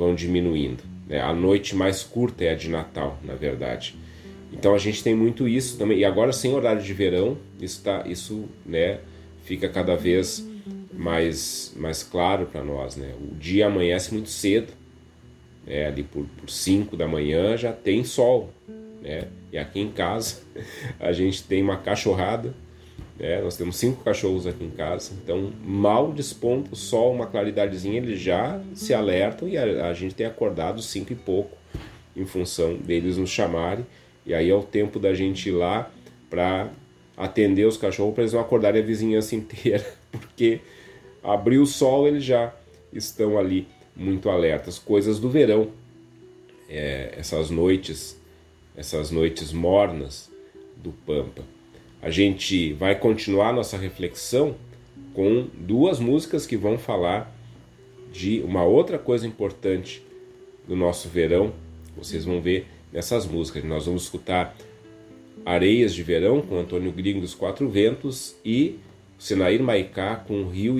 [0.00, 0.82] vão diminuindo.
[1.06, 1.20] Né?
[1.20, 3.94] A noite mais curta é a de Natal, na verdade.
[4.50, 5.98] Então a gente tem muito isso também.
[5.98, 9.00] E agora sem horário de verão, isso, tá, isso né,
[9.44, 10.48] fica cada vez
[10.90, 12.96] mais, mais claro para nós.
[12.96, 13.12] Né?
[13.20, 14.72] O dia amanhece muito cedo.
[15.66, 15.86] Né?
[15.86, 18.50] Ali por 5 da manhã já tem sol.
[19.02, 19.28] Né?
[19.52, 20.40] E aqui em casa
[20.98, 22.54] a gente tem uma cachorrada.
[23.20, 23.40] Né?
[23.42, 25.12] Nós temos cinco cachorros aqui em casa.
[25.22, 30.14] Então, mal desponta o sol, uma claridadezinha, eles já se alertam e a, a gente
[30.14, 31.56] tem acordado cinco e pouco
[32.16, 33.86] em função deles nos chamarem
[34.26, 35.90] e aí é o tempo da gente ir lá
[36.28, 36.70] para
[37.16, 40.60] atender os cachorros para eles não acordarem a vizinhança inteira, porque
[41.22, 42.54] abriu o sol eles já
[42.92, 44.78] estão ali muito alertas.
[44.78, 45.70] Coisas do verão,
[46.68, 48.18] é, essas noites,
[48.76, 50.30] essas noites mornas
[50.76, 51.42] do Pampa.
[52.02, 54.56] A gente vai continuar nossa reflexão
[55.12, 57.34] com duas músicas que vão falar
[58.10, 60.02] de uma outra coisa importante
[60.66, 61.52] do nosso verão.
[61.96, 63.64] Vocês vão ver nessas músicas.
[63.64, 64.56] Nós vamos escutar
[65.44, 68.78] Areias de Verão com Antônio Gringo dos Quatro Ventos e
[69.18, 70.78] Senair Maicá com Rio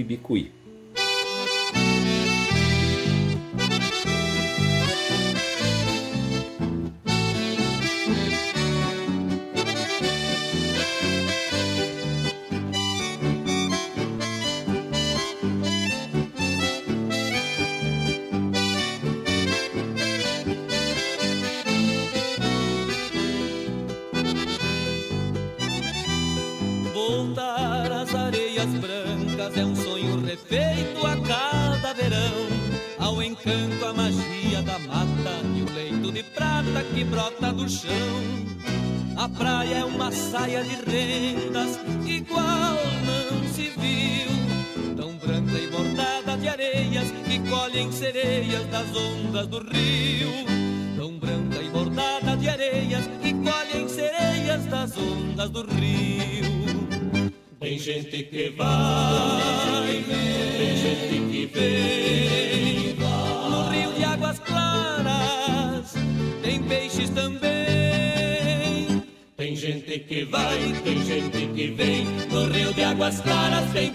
[39.40, 40.30] e Bicuí.
[40.30, 42.76] saia de rendas igual
[43.06, 44.96] não se viu.
[44.96, 50.30] Tão branca e bordada de areias que colhem sereias das ondas do rio.
[50.96, 56.50] Tão branca e bordada de areias que colhem sereias das ondas do rio.
[57.58, 59.79] Tem gente que vai,
[70.82, 72.04] tem gente que vem.
[72.30, 73.92] No rio de águas claras tem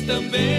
[0.00, 0.51] também.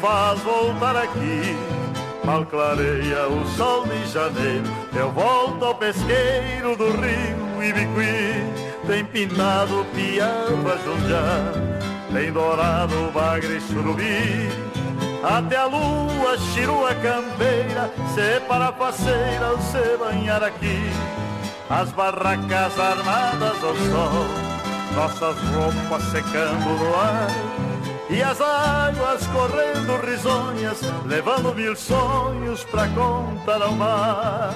[0.00, 1.56] Faz voltar aqui.
[2.24, 8.86] Mal clareia o sol de janeiro, eu volto ao pesqueiro do rio Ibiqui.
[8.86, 11.52] Tem pintado piaba jundiá,
[12.12, 14.70] tem dourado bagre surubi
[15.22, 20.90] até a lua, chirua campeira, se para faceira se banhar aqui.
[21.68, 24.26] As barracas armadas ao sol,
[24.94, 27.49] nossas roupas secando no ar.
[28.12, 34.52] E as águas correndo risonhas, levando mil sonhos pra contar ao mar.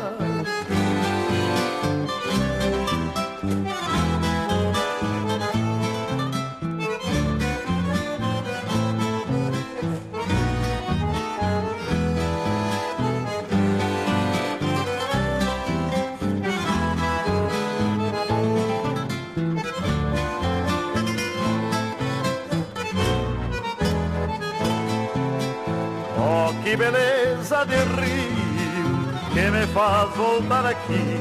[27.66, 28.34] De rio
[29.32, 31.18] que me faz voltar aqui.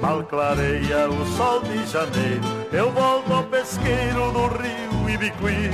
[0.00, 2.42] Mal clareia o sol de janeiro,
[2.72, 5.70] eu volto ao pesqueiro do rio Ibiqui.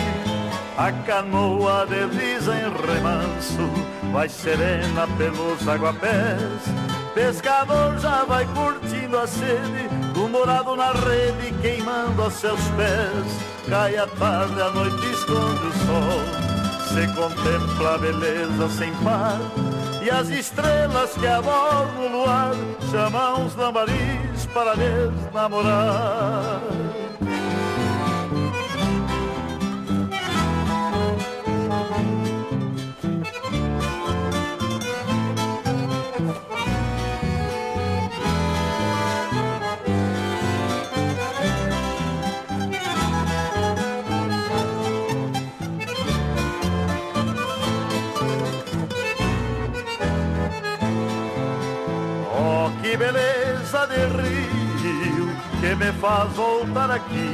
[0.77, 3.71] A canoa desliza em remanso,
[4.13, 6.63] vai serena pelos aguapés.
[7.15, 13.69] Pescador já vai curtindo a sede, do morado na rede queimando aos seus pés.
[13.69, 16.55] Cai a tarde, a noite esconde o sol
[16.95, 19.41] se contempla a beleza sem par
[20.05, 22.53] E as estrelas que adornam o luar
[22.91, 26.61] Chamam os lambaris para desnamorar
[53.95, 55.29] de rio
[55.61, 57.31] que me faz voltar aqui.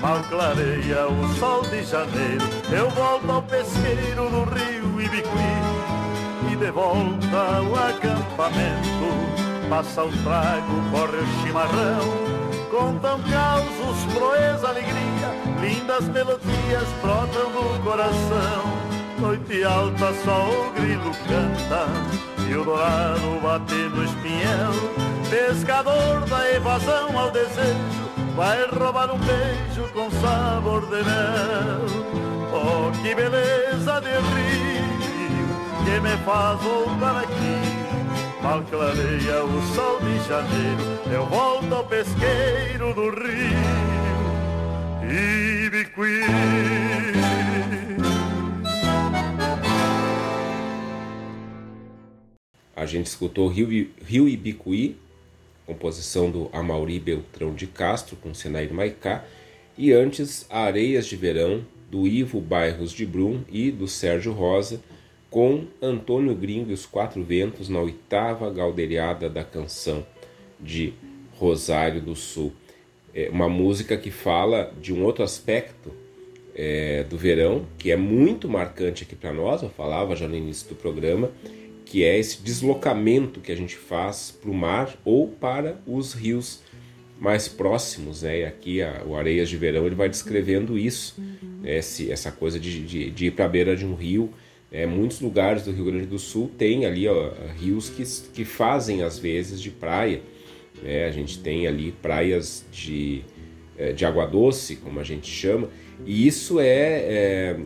[0.00, 6.52] Mal clareia o sol de janeiro, eu volto ao pesqueiro no rio Ibiqui.
[6.52, 12.28] E de volta ao acampamento, passa o trago, corre o chimarrão.
[12.70, 15.28] Contam causos, proeza, alegria,
[15.60, 18.78] lindas melodias brotam do coração.
[19.18, 24.72] Noite alta, só o grilo canta e o dourado bate no espinhel.
[25.28, 31.84] Pescador da evasão ao desejo Vai roubar um beijo com sabor de mel.
[32.52, 35.48] Oh, que beleza de rio
[35.84, 38.40] Que me faz voltar aqui.
[38.40, 43.58] Mal clareia o sol de janeiro, eu volto ao pesqueiro do rio.
[45.66, 47.17] Ibiqui.
[52.78, 54.94] A gente escutou Rio, Rio Ibicuí,
[55.66, 59.24] composição do Amauri Beltrão de Castro com Senair Maicá,
[59.76, 64.80] e antes Areias de Verão, do Ivo Bairros de Brum e do Sérgio Rosa,
[65.28, 70.06] com Antônio Gringo e os Quatro Ventos na oitava galderiada da canção
[70.60, 70.94] de
[71.32, 72.52] Rosário do Sul.
[73.12, 75.92] É uma música que fala de um outro aspecto
[76.54, 80.68] é, do verão, que é muito marcante aqui para nós, eu falava já no início
[80.68, 81.32] do programa,
[81.90, 86.60] que é esse deslocamento que a gente faz para o mar ou para os rios
[87.18, 88.40] mais próximos, né?
[88.40, 91.16] E aqui a, o Areias de Verão ele vai descrevendo isso,
[91.62, 91.78] né?
[91.78, 94.30] Esse, essa coisa de, de, de ir para a beira de um rio.
[94.70, 99.02] É, muitos lugares do Rio Grande do Sul tem ali ó, rios que, que fazem
[99.02, 100.20] às vezes de praia.
[100.82, 101.06] Né?
[101.06, 103.22] A gente tem ali praias de,
[103.78, 105.70] é, de água doce, como a gente chama,
[106.04, 107.56] e isso é, é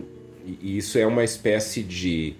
[0.61, 2.35] isso é uma espécie de,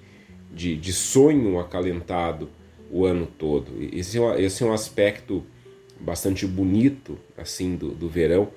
[0.54, 2.50] de, de, sonho acalentado
[2.92, 3.72] o ano todo.
[3.92, 5.44] Esse é, um, esse é um aspecto
[6.00, 8.50] bastante bonito assim do, do verão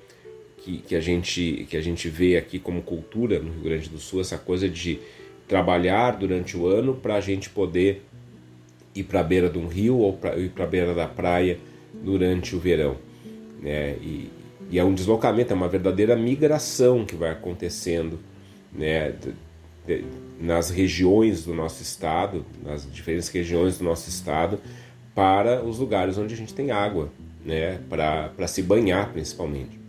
[0.57, 3.97] que, que, a gente, que a gente vê aqui como cultura no Rio Grande do
[3.97, 4.99] Sul, essa coisa de
[5.47, 8.03] trabalhar durante o ano para a gente poder
[8.93, 11.57] ir para a beira de um rio ou pra, ir para a beira da praia
[11.93, 12.97] durante o verão.
[13.61, 13.95] Né?
[14.01, 14.29] E,
[14.69, 18.19] e, é um deslocamento, é uma verdadeira migração que vai acontecendo
[18.77, 19.13] né?
[20.39, 24.59] Nas regiões do nosso estado, nas diferentes regiões do nosso estado,
[25.15, 27.09] para os lugares onde a gente tem água,
[27.43, 27.79] né?
[27.89, 29.79] para se banhar principalmente.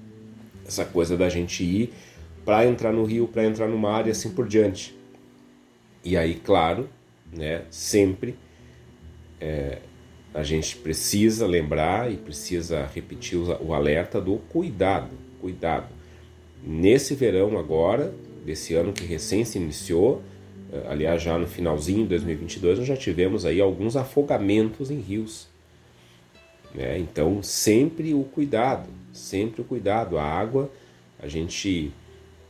[0.66, 1.92] Essa coisa da gente ir
[2.44, 4.96] para entrar no rio, para entrar no mar e assim por diante.
[6.02, 6.88] E aí, claro,
[7.30, 8.36] né, sempre
[9.40, 9.78] é,
[10.32, 15.88] a gente precisa lembrar e precisa repetir o alerta do cuidado, cuidado.
[16.62, 18.14] Nesse verão agora,
[18.48, 20.22] desse ano que recém se iniciou,
[20.72, 25.46] eh, aliás já no finalzinho de 2022, nós já tivemos aí alguns afogamentos em rios.
[26.74, 26.98] Né?
[26.98, 30.16] Então sempre o cuidado, sempre o cuidado.
[30.16, 30.70] A água,
[31.18, 31.92] a gente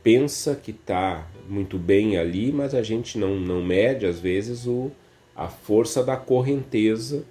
[0.01, 4.89] pensa que está muito bem ali, mas a gente não, não mede às vezes o,
[5.35, 7.25] a força da correnteza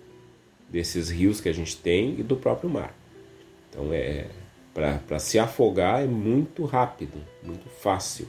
[0.69, 2.95] desses rios que a gente tem e do próprio mar.
[3.71, 4.27] Então é
[4.75, 8.29] para se afogar é muito rápido, muito fácil.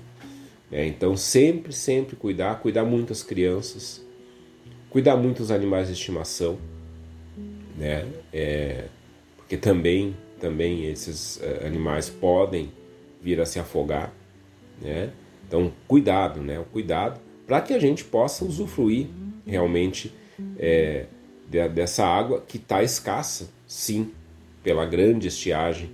[0.71, 4.05] É, então sempre, sempre cuidar, cuidar muito as crianças,
[4.89, 6.57] cuidar muito os animais de estimação,
[7.77, 8.07] né?
[8.31, 8.85] É,
[9.37, 12.71] porque também, também esses uh, animais podem
[13.21, 14.13] vir a se afogar,
[14.79, 15.11] né?
[15.47, 16.59] Então cuidado, né?
[16.59, 19.07] O cuidado para que a gente possa usufruir
[19.43, 20.13] realmente
[20.59, 21.07] é,
[21.73, 24.11] dessa água que está escassa, sim,
[24.63, 25.89] pela grande estiagem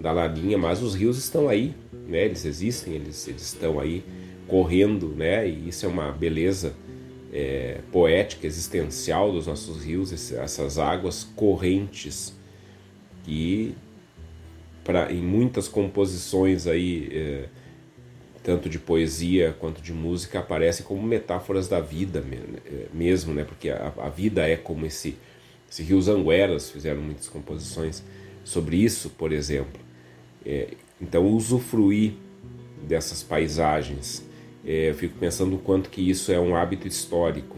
[0.00, 1.74] da Laninha, mas os rios estão aí,
[2.06, 2.24] né?
[2.24, 4.04] Eles existem, eles, eles estão aí
[4.46, 5.48] correndo, né?
[5.48, 6.74] E isso é uma beleza
[7.32, 12.34] é, poética, existencial dos nossos rios, essas águas correntes
[13.24, 13.74] que
[14.84, 17.48] para em muitas composições aí é,
[18.46, 23.42] tanto de poesia quanto de música, aparecem como metáforas da vida eh, mesmo, né?
[23.42, 25.16] Porque a, a vida é como esse,
[25.68, 28.04] esse Rio Zangueras fizeram muitas composições
[28.44, 29.80] sobre isso, por exemplo.
[30.44, 30.68] É,
[31.00, 32.12] então, usufruir
[32.86, 34.24] dessas paisagens,
[34.64, 37.56] é, eu fico pensando o quanto que isso é um hábito histórico,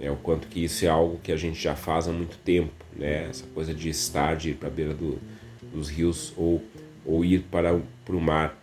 [0.00, 2.72] é o quanto que isso é algo que a gente já faz há muito tempo,
[2.96, 3.28] né?
[3.28, 5.18] Essa coisa de estar, de ir para a beira do,
[5.72, 6.62] dos rios ou,
[7.06, 8.60] ou ir para, para o mar.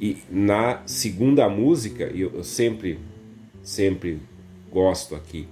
[0.00, 2.98] E na segunda música, eu sempre,
[3.62, 4.18] sempre
[4.70, 5.46] gosto aqui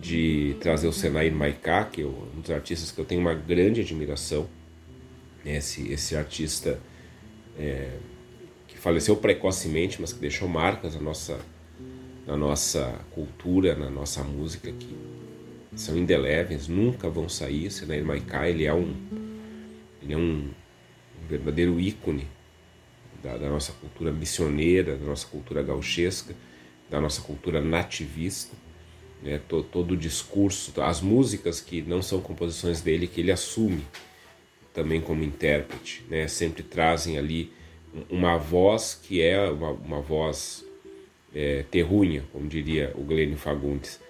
[0.00, 3.82] de trazer o Senair Maiká, que é um dos artistas que eu tenho uma grande
[3.82, 4.48] admiração.
[5.44, 6.80] Esse, esse artista
[7.58, 7.98] é,
[8.68, 11.40] que faleceu precocemente, mas que deixou marcas na nossa,
[12.26, 14.96] na nossa cultura, na nossa música, que
[15.74, 17.70] são indeléveis, nunca vão sair.
[17.70, 18.94] Senair Maiká, ele é um,
[20.02, 20.50] ele é um
[21.28, 22.28] verdadeiro ícone
[23.22, 26.34] da, da nossa cultura missioneira, da nossa cultura gauchesca,
[26.90, 28.56] da nossa cultura nativista.
[29.22, 33.84] Né, todo, todo, o discurso, as músicas que não são composições dele, que ele assume
[34.72, 37.52] também como intérprete, né, sempre trazem ali
[38.08, 40.64] uma voz que é uma, uma voz
[41.34, 44.00] é, terrunha, como diria o Glênio Fagundes.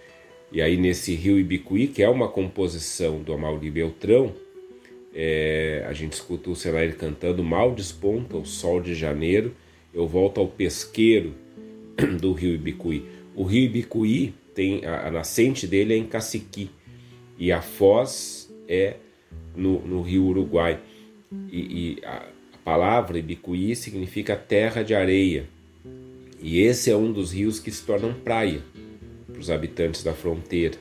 [0.50, 4.34] E aí nesse Rio Ibicuí, que é uma composição do Amauri Beltrão,
[5.14, 6.54] é, a gente escuta o
[6.98, 9.54] cantando Mal desponta o sol de janeiro,
[9.92, 11.34] eu volto ao pesqueiro
[12.20, 13.04] do rio Ibicuí.
[13.34, 16.70] O rio Ibicuí tem a, a nascente dele é em Caciqui,
[17.38, 18.96] E a Foz é
[19.54, 20.78] no, no rio Uruguai.
[21.50, 25.46] E, e a, a palavra Ibicuí significa terra de areia.
[26.40, 28.60] E esse é um dos rios que se tornam praia
[29.30, 30.76] para os habitantes da fronteira.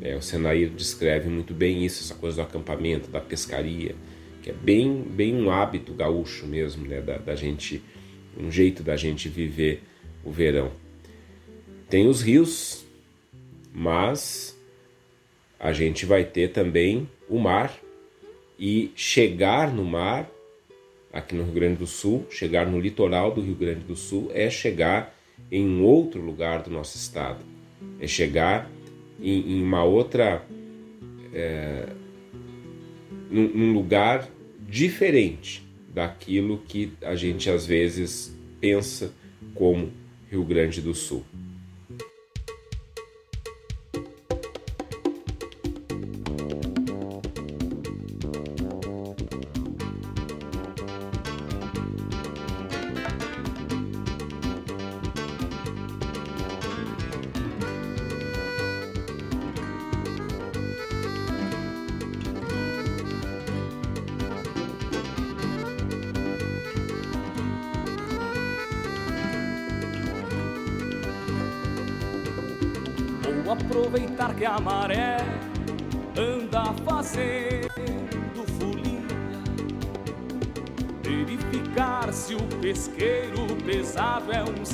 [0.00, 3.94] É, o Senair descreve muito bem isso, essa coisa do acampamento, da pescaria,
[4.42, 7.82] que é bem, bem um hábito gaúcho mesmo, né, da, da gente,
[8.36, 9.82] um jeito da gente viver
[10.24, 10.72] o verão.
[11.88, 12.84] Tem os rios,
[13.72, 14.58] mas
[15.60, 17.72] a gente vai ter também o mar
[18.62, 20.30] e chegar no mar
[21.12, 24.48] aqui no Rio Grande do Sul, chegar no litoral do Rio Grande do Sul é
[24.48, 25.12] chegar
[25.50, 27.40] em um outro lugar do nosso estado,
[27.98, 28.70] é chegar
[29.20, 30.46] em, em uma outra,
[31.34, 31.88] é,
[33.28, 34.28] num, num lugar
[34.60, 39.12] diferente daquilo que a gente às vezes pensa
[39.56, 39.90] como
[40.30, 41.24] Rio Grande do Sul.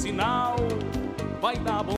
[0.08, 0.56] Sinal,
[1.38, 1.97] vai dar bom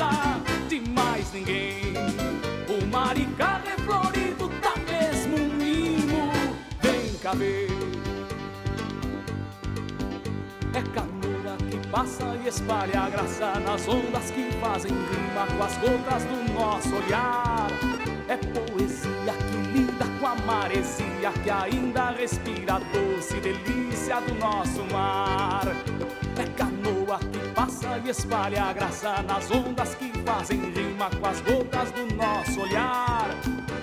[0.00, 1.94] é de mais ninguém.
[2.68, 6.32] O maricá reflorido tá mesmo um mimo,
[6.80, 7.68] vem cá ver.
[10.74, 15.76] É canoa que passa e espalha a graça nas ondas que fazem rima com as
[15.78, 17.68] gotas do nosso olhar.
[18.28, 24.82] É poesia que lida com a maresia que ainda respira a doce delícia do nosso
[24.92, 25.93] mar.
[27.94, 31.40] É canoa que passa e espalha a graça nas ondas que fazem rima com as
[31.40, 33.28] gotas do nosso olhar.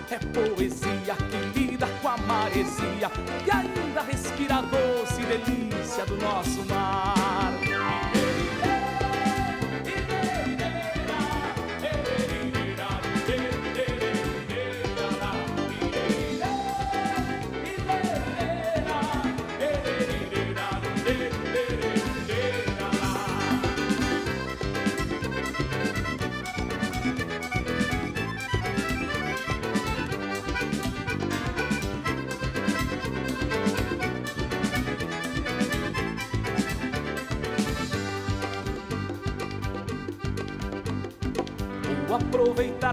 [0.09, 3.09] É poesia que lida com a maresia
[3.43, 6.90] que ainda respira a doce delícia do nosso mar.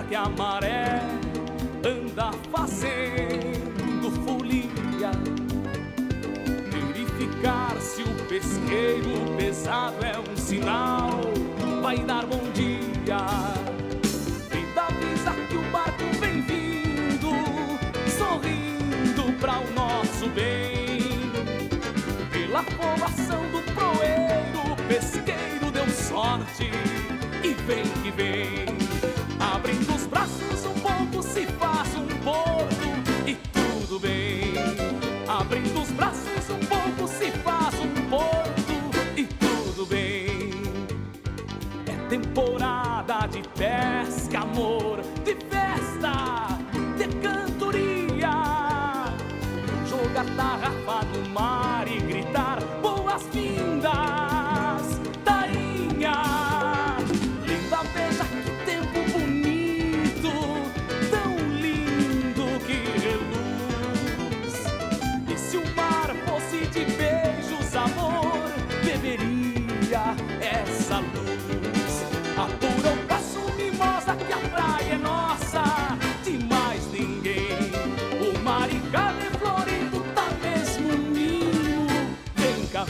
[0.09, 1.03] Que a maré
[1.85, 5.11] anda fazendo folia.
[6.71, 11.21] Verificar se o pesqueiro pesado é um sinal,
[11.83, 13.19] vai dar bom dia.
[14.51, 17.31] Vida avisa que o barco vem vindo,
[18.09, 21.03] sorrindo para o nosso bem.
[22.33, 26.68] Pela formação do proeiro, o pesqueiro deu sorte
[35.59, 35.88] Abrindo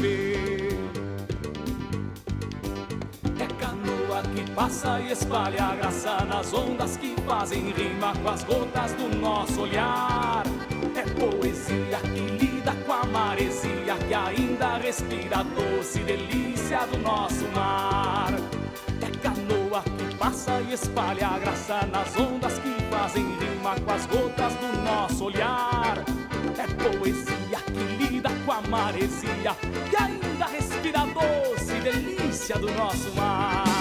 [0.00, 0.78] É
[3.58, 9.08] canoa que passa e espalha graça nas ondas que fazem rima com as gotas do
[9.16, 10.44] nosso olhar.
[10.94, 17.48] É poesia que lida com a maresia que ainda respira a doce delícia do nosso
[17.48, 18.32] mar.
[19.02, 24.06] É canoa que passa e espalha a graça nas ondas que fazem rima com as
[24.06, 26.04] gotas do nosso olhar.
[26.56, 29.54] É poesia que lida com a maresia
[29.98, 33.77] ainda respira a doce delícia do nosso mar.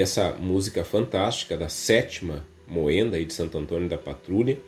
[0.00, 4.58] Essa música fantástica da sétima moenda aí de Santo Antônio da Patrulha,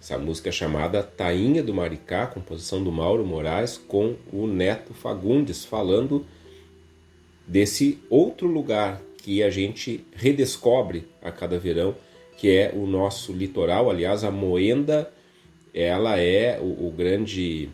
[0.00, 6.24] essa música chamada Tainha do Maricá, composição do Mauro Moraes, com o Neto Fagundes, falando
[7.46, 11.94] desse outro lugar que a gente redescobre a cada verão,
[12.38, 13.90] que é o nosso litoral.
[13.90, 15.12] Aliás, a Moenda,
[15.74, 17.68] ela é o, o grande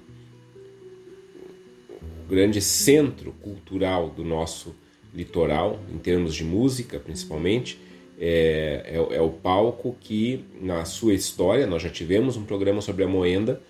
[2.25, 4.75] o grande centro cultural do nosso
[5.17, 7.81] litoral, em termos de música principalmente,
[8.19, 13.05] é, é, é, o palco que, na sua história, nós já tivemos um programa sobre
[13.05, 13.61] a Moenda,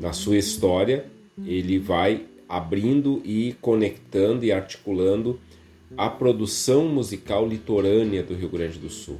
[0.00, 1.06] na sua história,
[1.44, 5.38] ele vai abrindo e conectando e articulando
[5.96, 9.18] a produção musical litorânea do Rio Grande do Sul.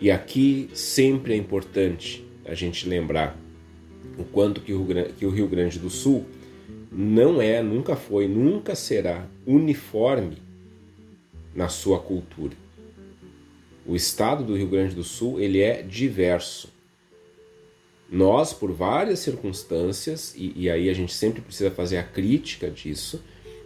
[0.00, 3.36] E aqui sempre é importante a gente lembrar
[4.18, 4.86] o quanto que o,
[5.18, 6.24] que o Rio Grande do Sul
[6.98, 10.38] não é, nunca foi, nunca será uniforme
[11.54, 12.54] na sua cultura.
[13.84, 16.72] O estado do Rio Grande do Sul ele é diverso.
[18.10, 23.22] Nós, por várias circunstâncias, e, e aí a gente sempre precisa fazer a crítica disso,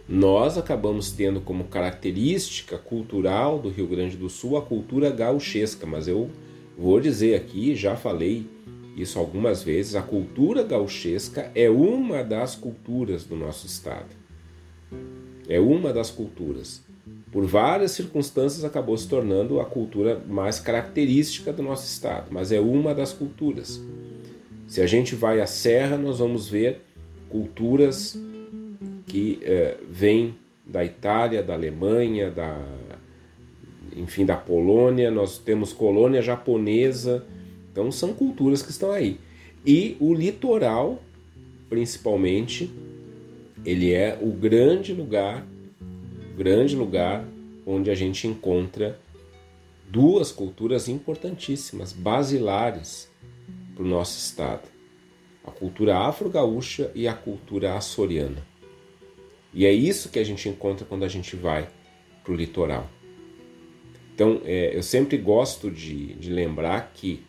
[0.09, 6.05] nós acabamos tendo como característica cultural do Rio Grande do Sul a cultura gauchesca, mas
[6.05, 6.29] eu
[6.77, 8.45] vou dizer aqui, já falei
[8.95, 14.09] isso algumas vezes, a cultura gauchesca é uma das culturas do nosso estado.
[15.47, 16.83] É uma das culturas.
[17.31, 22.59] Por várias circunstâncias acabou se tornando a cultura mais característica do nosso estado, mas é
[22.59, 23.81] uma das culturas.
[24.67, 26.81] Se a gente vai à serra, nós vamos ver
[27.29, 28.19] culturas
[29.07, 30.35] que é, vêm
[30.65, 32.57] da Itália, da Alemanha, da
[33.95, 37.25] enfim, da Polônia, nós temos colônia japonesa,
[37.71, 39.19] então são culturas que estão aí.
[39.65, 41.01] E o litoral,
[41.69, 42.71] principalmente,
[43.65, 45.45] ele é o grande lugar,
[46.35, 47.25] grande lugar
[47.65, 48.99] onde a gente encontra
[49.87, 53.09] duas culturas importantíssimas, basilares
[53.75, 54.67] para o nosso estado:
[55.43, 58.45] a cultura afro-gaúcha e a cultura açoriana.
[59.53, 61.67] E é isso que a gente encontra quando a gente vai
[62.23, 62.89] para o litoral.
[64.13, 67.23] Então, é, eu sempre gosto de, de lembrar que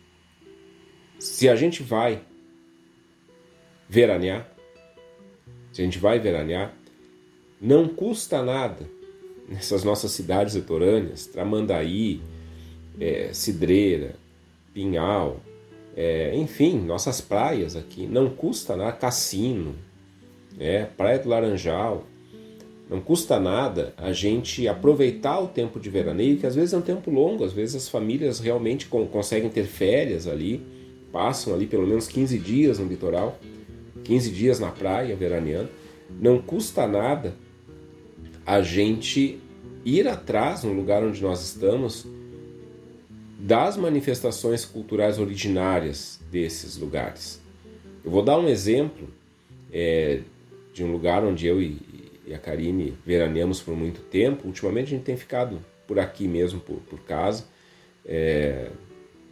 [1.23, 2.19] se a gente vai
[3.87, 4.45] veranear,
[5.71, 6.73] se a gente vai veranear,
[7.61, 8.85] não custa nada
[9.47, 12.19] nessas nossas cidades litorâneas, Tramandaí,
[12.99, 14.15] é, Cidreira,
[14.73, 15.39] Pinhal,
[15.95, 19.75] é, enfim, nossas praias aqui, não custa nada, Cassino,
[20.59, 22.05] é, Praia do Laranjal,
[22.89, 26.81] não custa nada a gente aproveitar o tempo de veraneio, que às vezes é um
[26.81, 30.72] tempo longo, às vezes as famílias realmente conseguem ter férias ali,
[31.13, 33.39] passam ali pelo menos 15 dias no litoral,
[34.03, 35.69] 15 dias na praia veraneando.
[36.19, 37.35] Não custa nada
[38.45, 39.39] a gente
[39.85, 42.05] ir atrás, no lugar onde nós estamos,
[43.39, 47.41] das manifestações culturais originárias desses lugares.
[48.03, 49.07] Eu vou dar um exemplo
[49.71, 50.21] é,
[50.73, 51.79] de um lugar onde eu e,
[52.25, 54.47] e, a Karine veraneamos por muito tempo.
[54.47, 57.45] Ultimamente a gente tem ficado por aqui mesmo, por, por casa.
[58.05, 58.69] É,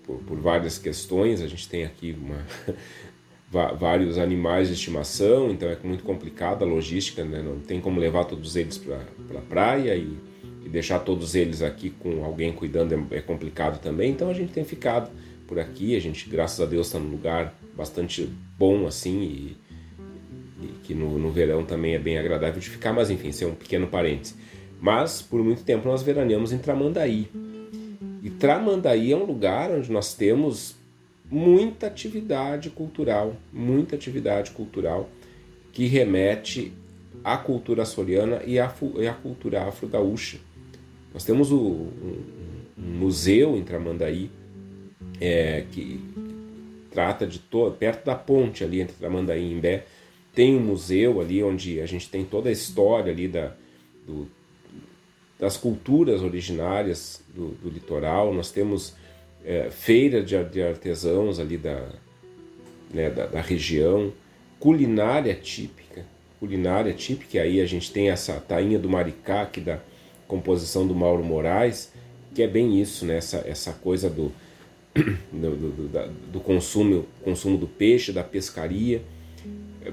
[0.04, 1.42] por, por várias questões.
[1.42, 2.46] A gente tem aqui uma,
[3.52, 7.42] vários animais de estimação, então é muito complicada a logística, né?
[7.42, 10.18] não tem como levar todos eles para a pra praia e,
[10.66, 14.54] e, deixar todos eles aqui com alguém cuidando é, é, complicado também, então a gente
[14.54, 15.12] tem ficado
[15.46, 19.58] por aqui, a gente, graças a Deus, está num lugar bastante bom assim e,
[20.62, 23.48] e que no, no, verão também é bem agradável de ficar, mas enfim, isso é
[23.48, 24.36] um pequeno parêntese.
[24.80, 27.30] Mas por muito tempo nós veraneamos em Tramandaí,
[28.22, 30.76] e Tramandaí é um lugar onde nós temos
[31.30, 35.10] muita atividade cultural, muita atividade cultural
[35.72, 36.74] que remete
[37.24, 40.38] à cultura açoriana e à, e à cultura afro-gaúcha.
[41.14, 42.24] Nós temos o, um,
[42.78, 44.30] um museu em Tramandaí
[45.20, 46.00] é, que
[46.92, 49.86] trata de todo perto da ponte ali entre Tramandaí e Imbé
[50.34, 53.54] tem um museu ali onde a gente tem toda a história ali da,
[54.06, 54.28] do,
[55.42, 58.32] das culturas originárias do, do litoral.
[58.32, 58.94] Nós temos
[59.44, 61.90] é, feira de, de, artesãos ali da,
[62.94, 64.14] né, da, da, região,
[64.60, 66.06] culinária típica,
[66.40, 69.80] culinária típica, aí a gente tem essa tainha do Maricá, que da
[70.28, 71.92] composição do Mauro Moraes,
[72.36, 74.32] que é bem isso, né, essa, essa coisa do,
[75.34, 79.02] do, do, do consumo, consumo do peixe, da pescaria.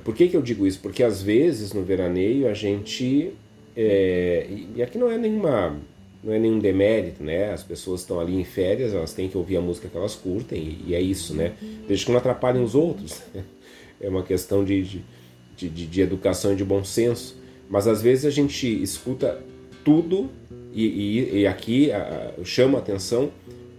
[0.05, 0.81] Por que, que eu digo isso?
[0.81, 3.33] Porque às vezes no veraneio a gente.
[3.81, 5.77] É, e aqui não é nenhuma.
[6.23, 7.53] Não é nenhum demérito, né?
[7.53, 10.79] As pessoas estão ali em férias, elas têm que ouvir a música que elas curtem,
[10.85, 11.53] e, é isso, né?
[11.87, 13.23] Desde que não atrapalhem os outros.
[14.01, 17.37] É uma questão de, de, de, de educação e de bom senso.
[17.69, 19.43] Mas às vezes a gente escuta
[19.85, 20.31] tudo,
[20.73, 21.91] e, e, e aqui
[22.37, 23.33] eu chamo a atenção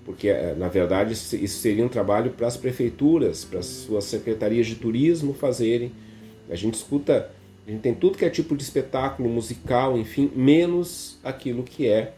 [0.10, 4.66] porque eh, na verdade isso seria um trabalho para as prefeituras, para as suas secretarias
[4.66, 5.92] de turismo fazerem.
[6.50, 7.30] A gente escuta,
[7.70, 12.14] a gente tem tudo que é tipo de espetáculo musical, enfim, menos aquilo que é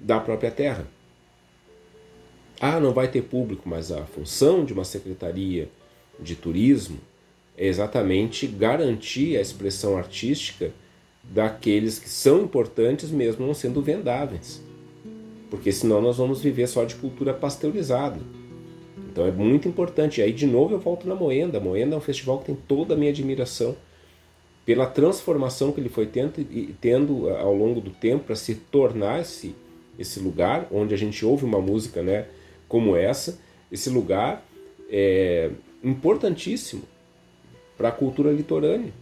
[0.00, 0.86] da própria terra.
[2.60, 5.68] Ah, não vai ter público, mas a função de uma secretaria
[6.18, 6.98] de turismo
[7.56, 10.72] é exatamente garantir a expressão artística
[11.24, 14.62] daqueles que são importantes mesmo não sendo vendáveis
[15.52, 18.18] porque senão nós vamos viver só de cultura pasteurizada.
[19.10, 20.18] Então é muito importante.
[20.18, 21.58] E aí, de novo, eu volto na Moenda.
[21.58, 23.76] A Moenda é um festival que tem toda a minha admiração
[24.64, 26.32] pela transformação que ele foi tendo,
[26.80, 29.54] tendo ao longo do tempo para se tornar esse,
[29.98, 32.26] esse lugar onde a gente ouve uma música né,
[32.68, 33.38] como essa.
[33.70, 34.44] Esse lugar
[34.88, 35.50] é
[35.82, 36.82] importantíssimo
[37.76, 38.92] para a cultura litorânea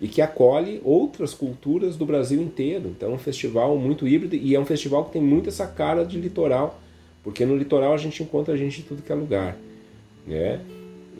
[0.00, 2.88] e que acolhe outras culturas do Brasil inteiro.
[2.88, 6.04] Então é um festival muito híbrido e é um festival que tem muito essa cara
[6.04, 6.80] de litoral,
[7.22, 9.58] porque no litoral a gente encontra gente de tudo que é lugar.
[10.26, 10.60] Né?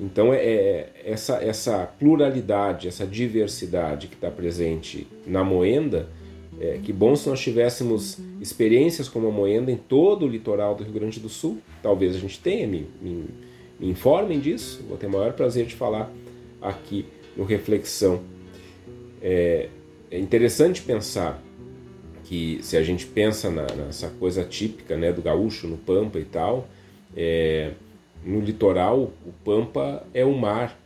[0.00, 6.08] Então é, é essa, essa pluralidade, essa diversidade que está presente na Moenda,
[6.58, 10.82] é, que bom se nós tivéssemos experiências como a Moenda em todo o litoral do
[10.82, 11.58] Rio Grande do Sul.
[11.82, 13.26] Talvez a gente tenha, me, me,
[13.78, 14.82] me informem disso.
[14.88, 16.10] Vou ter o maior prazer de falar
[16.60, 17.04] aqui
[17.36, 18.20] no Reflexão
[19.20, 19.68] é,
[20.10, 21.42] é interessante pensar
[22.24, 26.24] que se a gente pensa na, nessa coisa típica né, do gaúcho, no Pampa e
[26.24, 26.68] tal,
[27.16, 27.72] é,
[28.24, 30.78] no litoral o Pampa é o mar,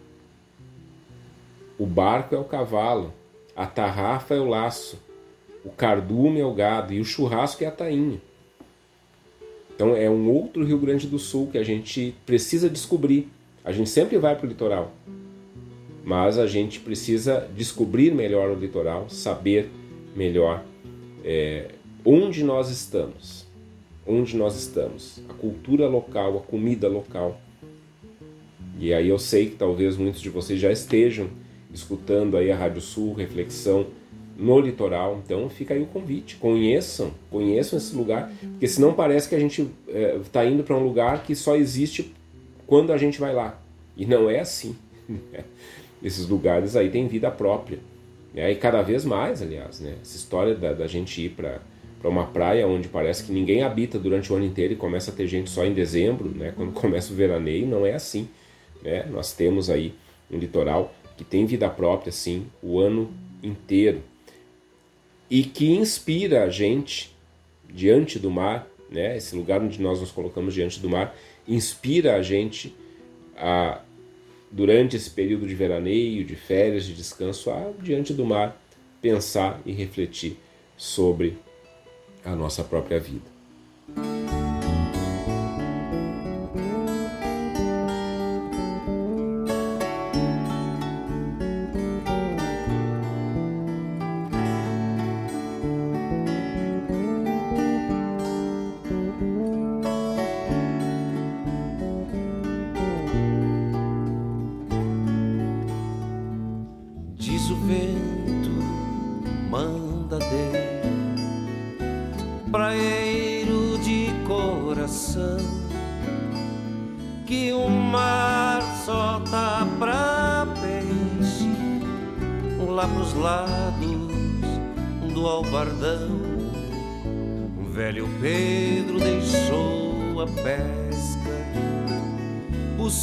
[1.78, 3.12] o barco é o cavalo,
[3.56, 4.98] a tarrafa é o laço,
[5.65, 6.93] o cardume é o gado.
[6.93, 8.20] E o churrasco é a tainha.
[9.74, 13.28] Então é um outro Rio Grande do Sul que a gente precisa descobrir.
[13.65, 14.93] A gente sempre vai para o litoral,
[16.05, 19.70] mas a gente precisa descobrir melhor o litoral, saber
[20.15, 20.62] melhor
[21.24, 21.70] é,
[22.05, 23.44] onde nós estamos,
[24.06, 27.40] onde nós estamos, a cultura local, a comida local.
[28.78, 31.28] E aí eu sei que talvez muitos de vocês já estejam
[31.72, 33.86] escutando aí a Rádio Sul, Reflexão
[34.36, 39.35] no litoral, então fica aí o convite, conheçam, conheçam esse lugar, porque senão parece que
[39.35, 39.70] a gente
[40.20, 42.12] está é, indo para um lugar que só existe
[42.66, 43.60] quando a gente vai lá,
[43.97, 44.76] e não é assim.
[46.02, 47.78] Esses lugares aí têm vida própria.
[48.35, 48.51] Né?
[48.51, 49.94] E cada vez mais, aliás, né?
[50.02, 51.60] essa história da, da gente ir para
[52.05, 55.14] para uma praia onde parece que ninguém habita durante o ano inteiro e começa a
[55.14, 56.52] ter gente só em dezembro, né?
[56.55, 58.28] quando começa o veraneio, não é assim.
[58.82, 59.06] Né?
[59.10, 59.94] Nós temos aí
[60.31, 63.10] um litoral que tem vida própria, sim, o ano
[63.43, 64.02] inteiro.
[65.31, 67.16] E que inspira a gente
[67.72, 69.16] diante do mar, né?
[69.16, 71.16] esse lugar onde nós nos colocamos diante do mar,
[71.48, 72.74] inspira a gente
[73.35, 73.81] a
[74.52, 78.60] durante esse período de veraneio, de férias, de descanso, a, diante do mar,
[79.01, 80.36] pensar e refletir
[80.76, 81.39] sobre
[82.24, 83.34] a nossa própria vida.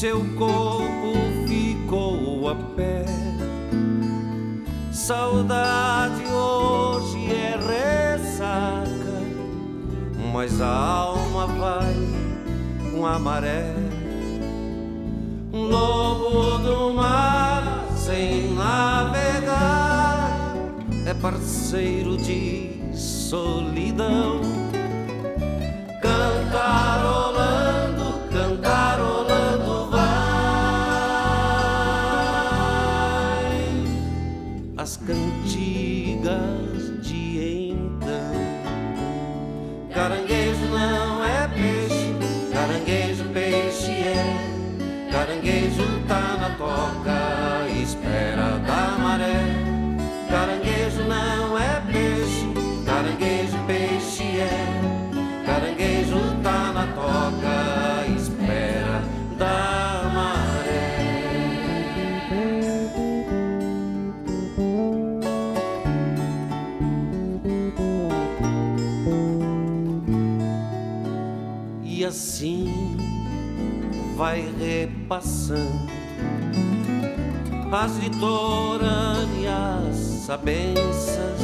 [0.02, 1.14] Seu corpo
[1.48, 3.06] ficou a pé.
[4.92, 9.22] Saudade hoje é ressaca,
[10.34, 11.94] mas a alma vai
[12.92, 13.76] com a maré.
[15.54, 20.56] Um lobo do mar sem navegar
[21.06, 24.31] é parceiro de solidão.
[42.72, 43.01] Caranguejo peixe
[77.74, 79.96] as litorâneas
[80.26, 81.40] sabensas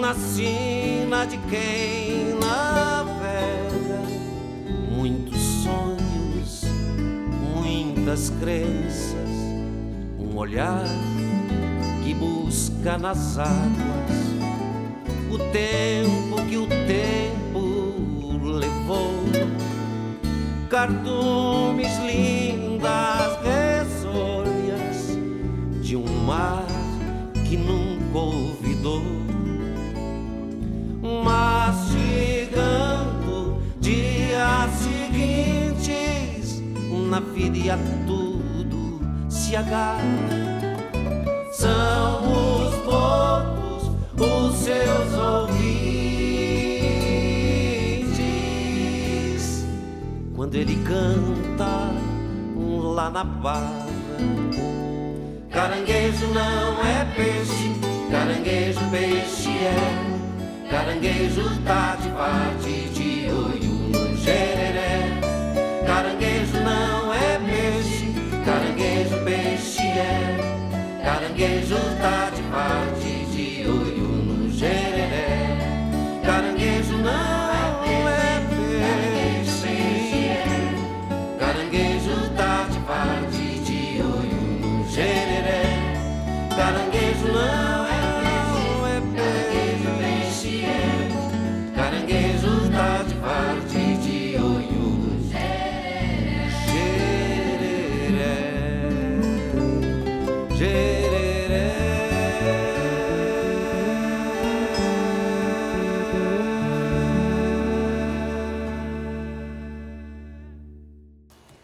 [0.00, 4.02] na sina de quem navega.
[4.90, 6.64] Muitos sonhos,
[7.54, 9.28] muitas crenças,
[10.18, 10.86] um olhar
[12.02, 14.08] que busca nas águas
[15.30, 17.60] o tempo que o tempo
[18.42, 19.12] levou.
[20.70, 22.37] Cardumes lindas
[28.18, 29.02] nunca olvidou
[31.24, 32.02] mastigando
[33.80, 36.62] dias seguintes
[37.08, 40.02] na vida tudo se agarra
[41.52, 45.68] são os poucos os seus ouvintes
[50.34, 51.92] quando ele canta
[52.94, 53.86] lá na barra.
[55.50, 60.70] Caranguejo não é peixe, caranguejo peixe é.
[60.70, 65.20] Caranguejo tá de parte de olho no gereré.
[65.86, 68.12] Caranguejo não é peixe,
[68.44, 70.36] caranguejo peixe é.
[71.04, 72.87] Caranguejo tá de parte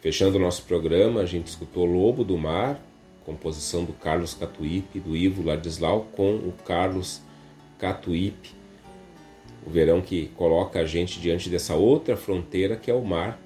[0.05, 2.79] Fechando o nosso programa, a gente escutou Lobo do Mar,
[3.25, 7.23] composição do Carlos Catuípe, do Ivo Ladislau, com o Carlos
[7.79, 8.51] Catuípe.
[9.67, 13.41] O verão que coloca a gente diante dessa outra fronteira que é o mar,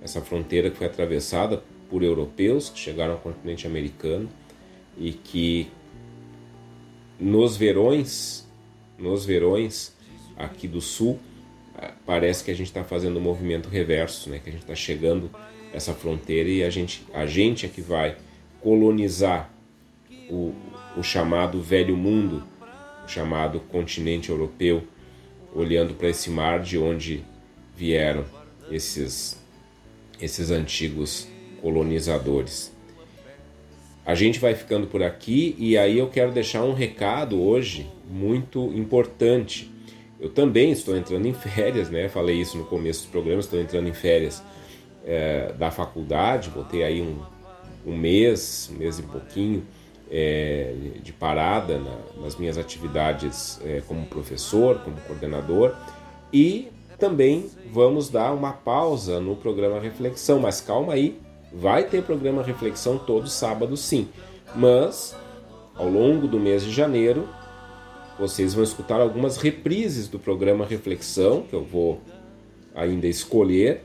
[0.00, 1.60] essa fronteira que foi atravessada
[1.90, 4.28] por europeus que chegaram ao continente americano
[4.96, 5.68] e que
[7.18, 8.48] nos verões,
[8.96, 9.92] nos verões
[10.36, 11.18] aqui do sul,
[11.76, 14.38] ah, parece que a gente está fazendo um movimento reverso, né?
[14.38, 15.32] Que a gente está chegando
[15.76, 18.16] essa fronteira e a gente, a gente é que vai
[18.62, 19.50] colonizar
[20.30, 20.54] o,
[20.96, 22.42] o chamado velho mundo,
[23.04, 24.82] o chamado continente europeu,
[25.54, 27.22] olhando para esse mar de onde
[27.76, 28.24] vieram
[28.70, 29.38] esses
[30.18, 31.28] esses antigos
[31.60, 32.72] colonizadores.
[34.04, 38.72] A gente vai ficando por aqui e aí eu quero deixar um recado hoje muito
[38.72, 39.70] importante.
[40.18, 42.08] Eu também estou entrando em férias, né?
[42.08, 44.42] Falei isso no começo do programa, estou entrando em férias
[45.06, 47.18] é, da faculdade, botei aí um,
[47.86, 49.64] um mês, um mês e pouquinho
[50.10, 55.74] é, de parada na, nas minhas atividades é, como professor, como coordenador
[56.32, 56.68] e
[56.98, 61.20] também vamos dar uma pausa no programa Reflexão, mas calma aí,
[61.52, 64.08] vai ter programa Reflexão todo sábado sim,
[64.54, 65.14] mas
[65.74, 67.28] ao longo do mês de janeiro
[68.18, 72.00] vocês vão escutar algumas reprises do programa Reflexão, que eu vou
[72.74, 73.84] ainda escolher,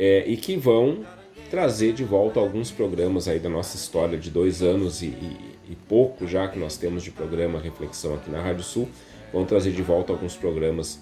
[0.00, 1.04] é, e que vão
[1.50, 5.36] trazer de volta alguns programas aí da nossa história de dois anos e, e,
[5.68, 8.88] e pouco já que nós temos de programa Reflexão aqui na Rádio Sul,
[9.30, 11.00] vão trazer de volta alguns programas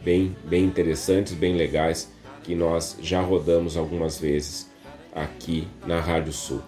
[0.00, 2.08] bem, bem interessantes, bem legais,
[2.44, 4.70] que nós já rodamos algumas vezes
[5.12, 6.62] aqui na Rádio Sul.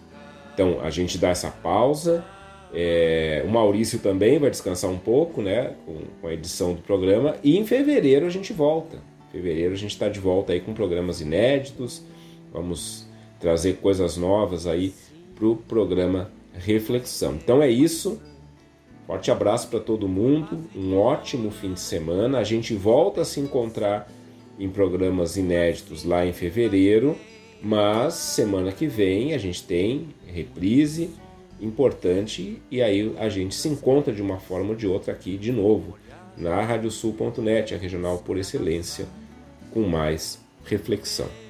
[0.52, 2.24] Então a gente dá essa pausa.
[2.74, 7.36] É, o Maurício também vai descansar um pouco, né, com, com, a edição do programa.
[7.43, 9.11] E em fevereiro a gente volta.
[9.33, 12.03] Fevereiro a gente está de volta aí com programas inéditos.
[12.53, 13.09] Vamos
[13.41, 14.93] trazer coisas novas aí
[15.35, 17.35] para o programa Reflexão.
[17.35, 18.21] Então é isso.
[19.07, 20.59] Forte abraço para todo mundo.
[20.77, 22.39] Um ótimo fim de semana.
[22.39, 24.07] A gente volta a se encontrar
[24.59, 27.17] em programas inéditos lá em fevereiro.
[27.63, 31.11] Mas semana que vem a gente tem reprise
[31.61, 35.53] importante e aí a gente se encontra de uma forma ou de outra aqui de
[35.53, 35.97] novo
[36.37, 39.07] na radiosul.net, a regional por excelência,
[39.73, 41.41] com mais reflexão.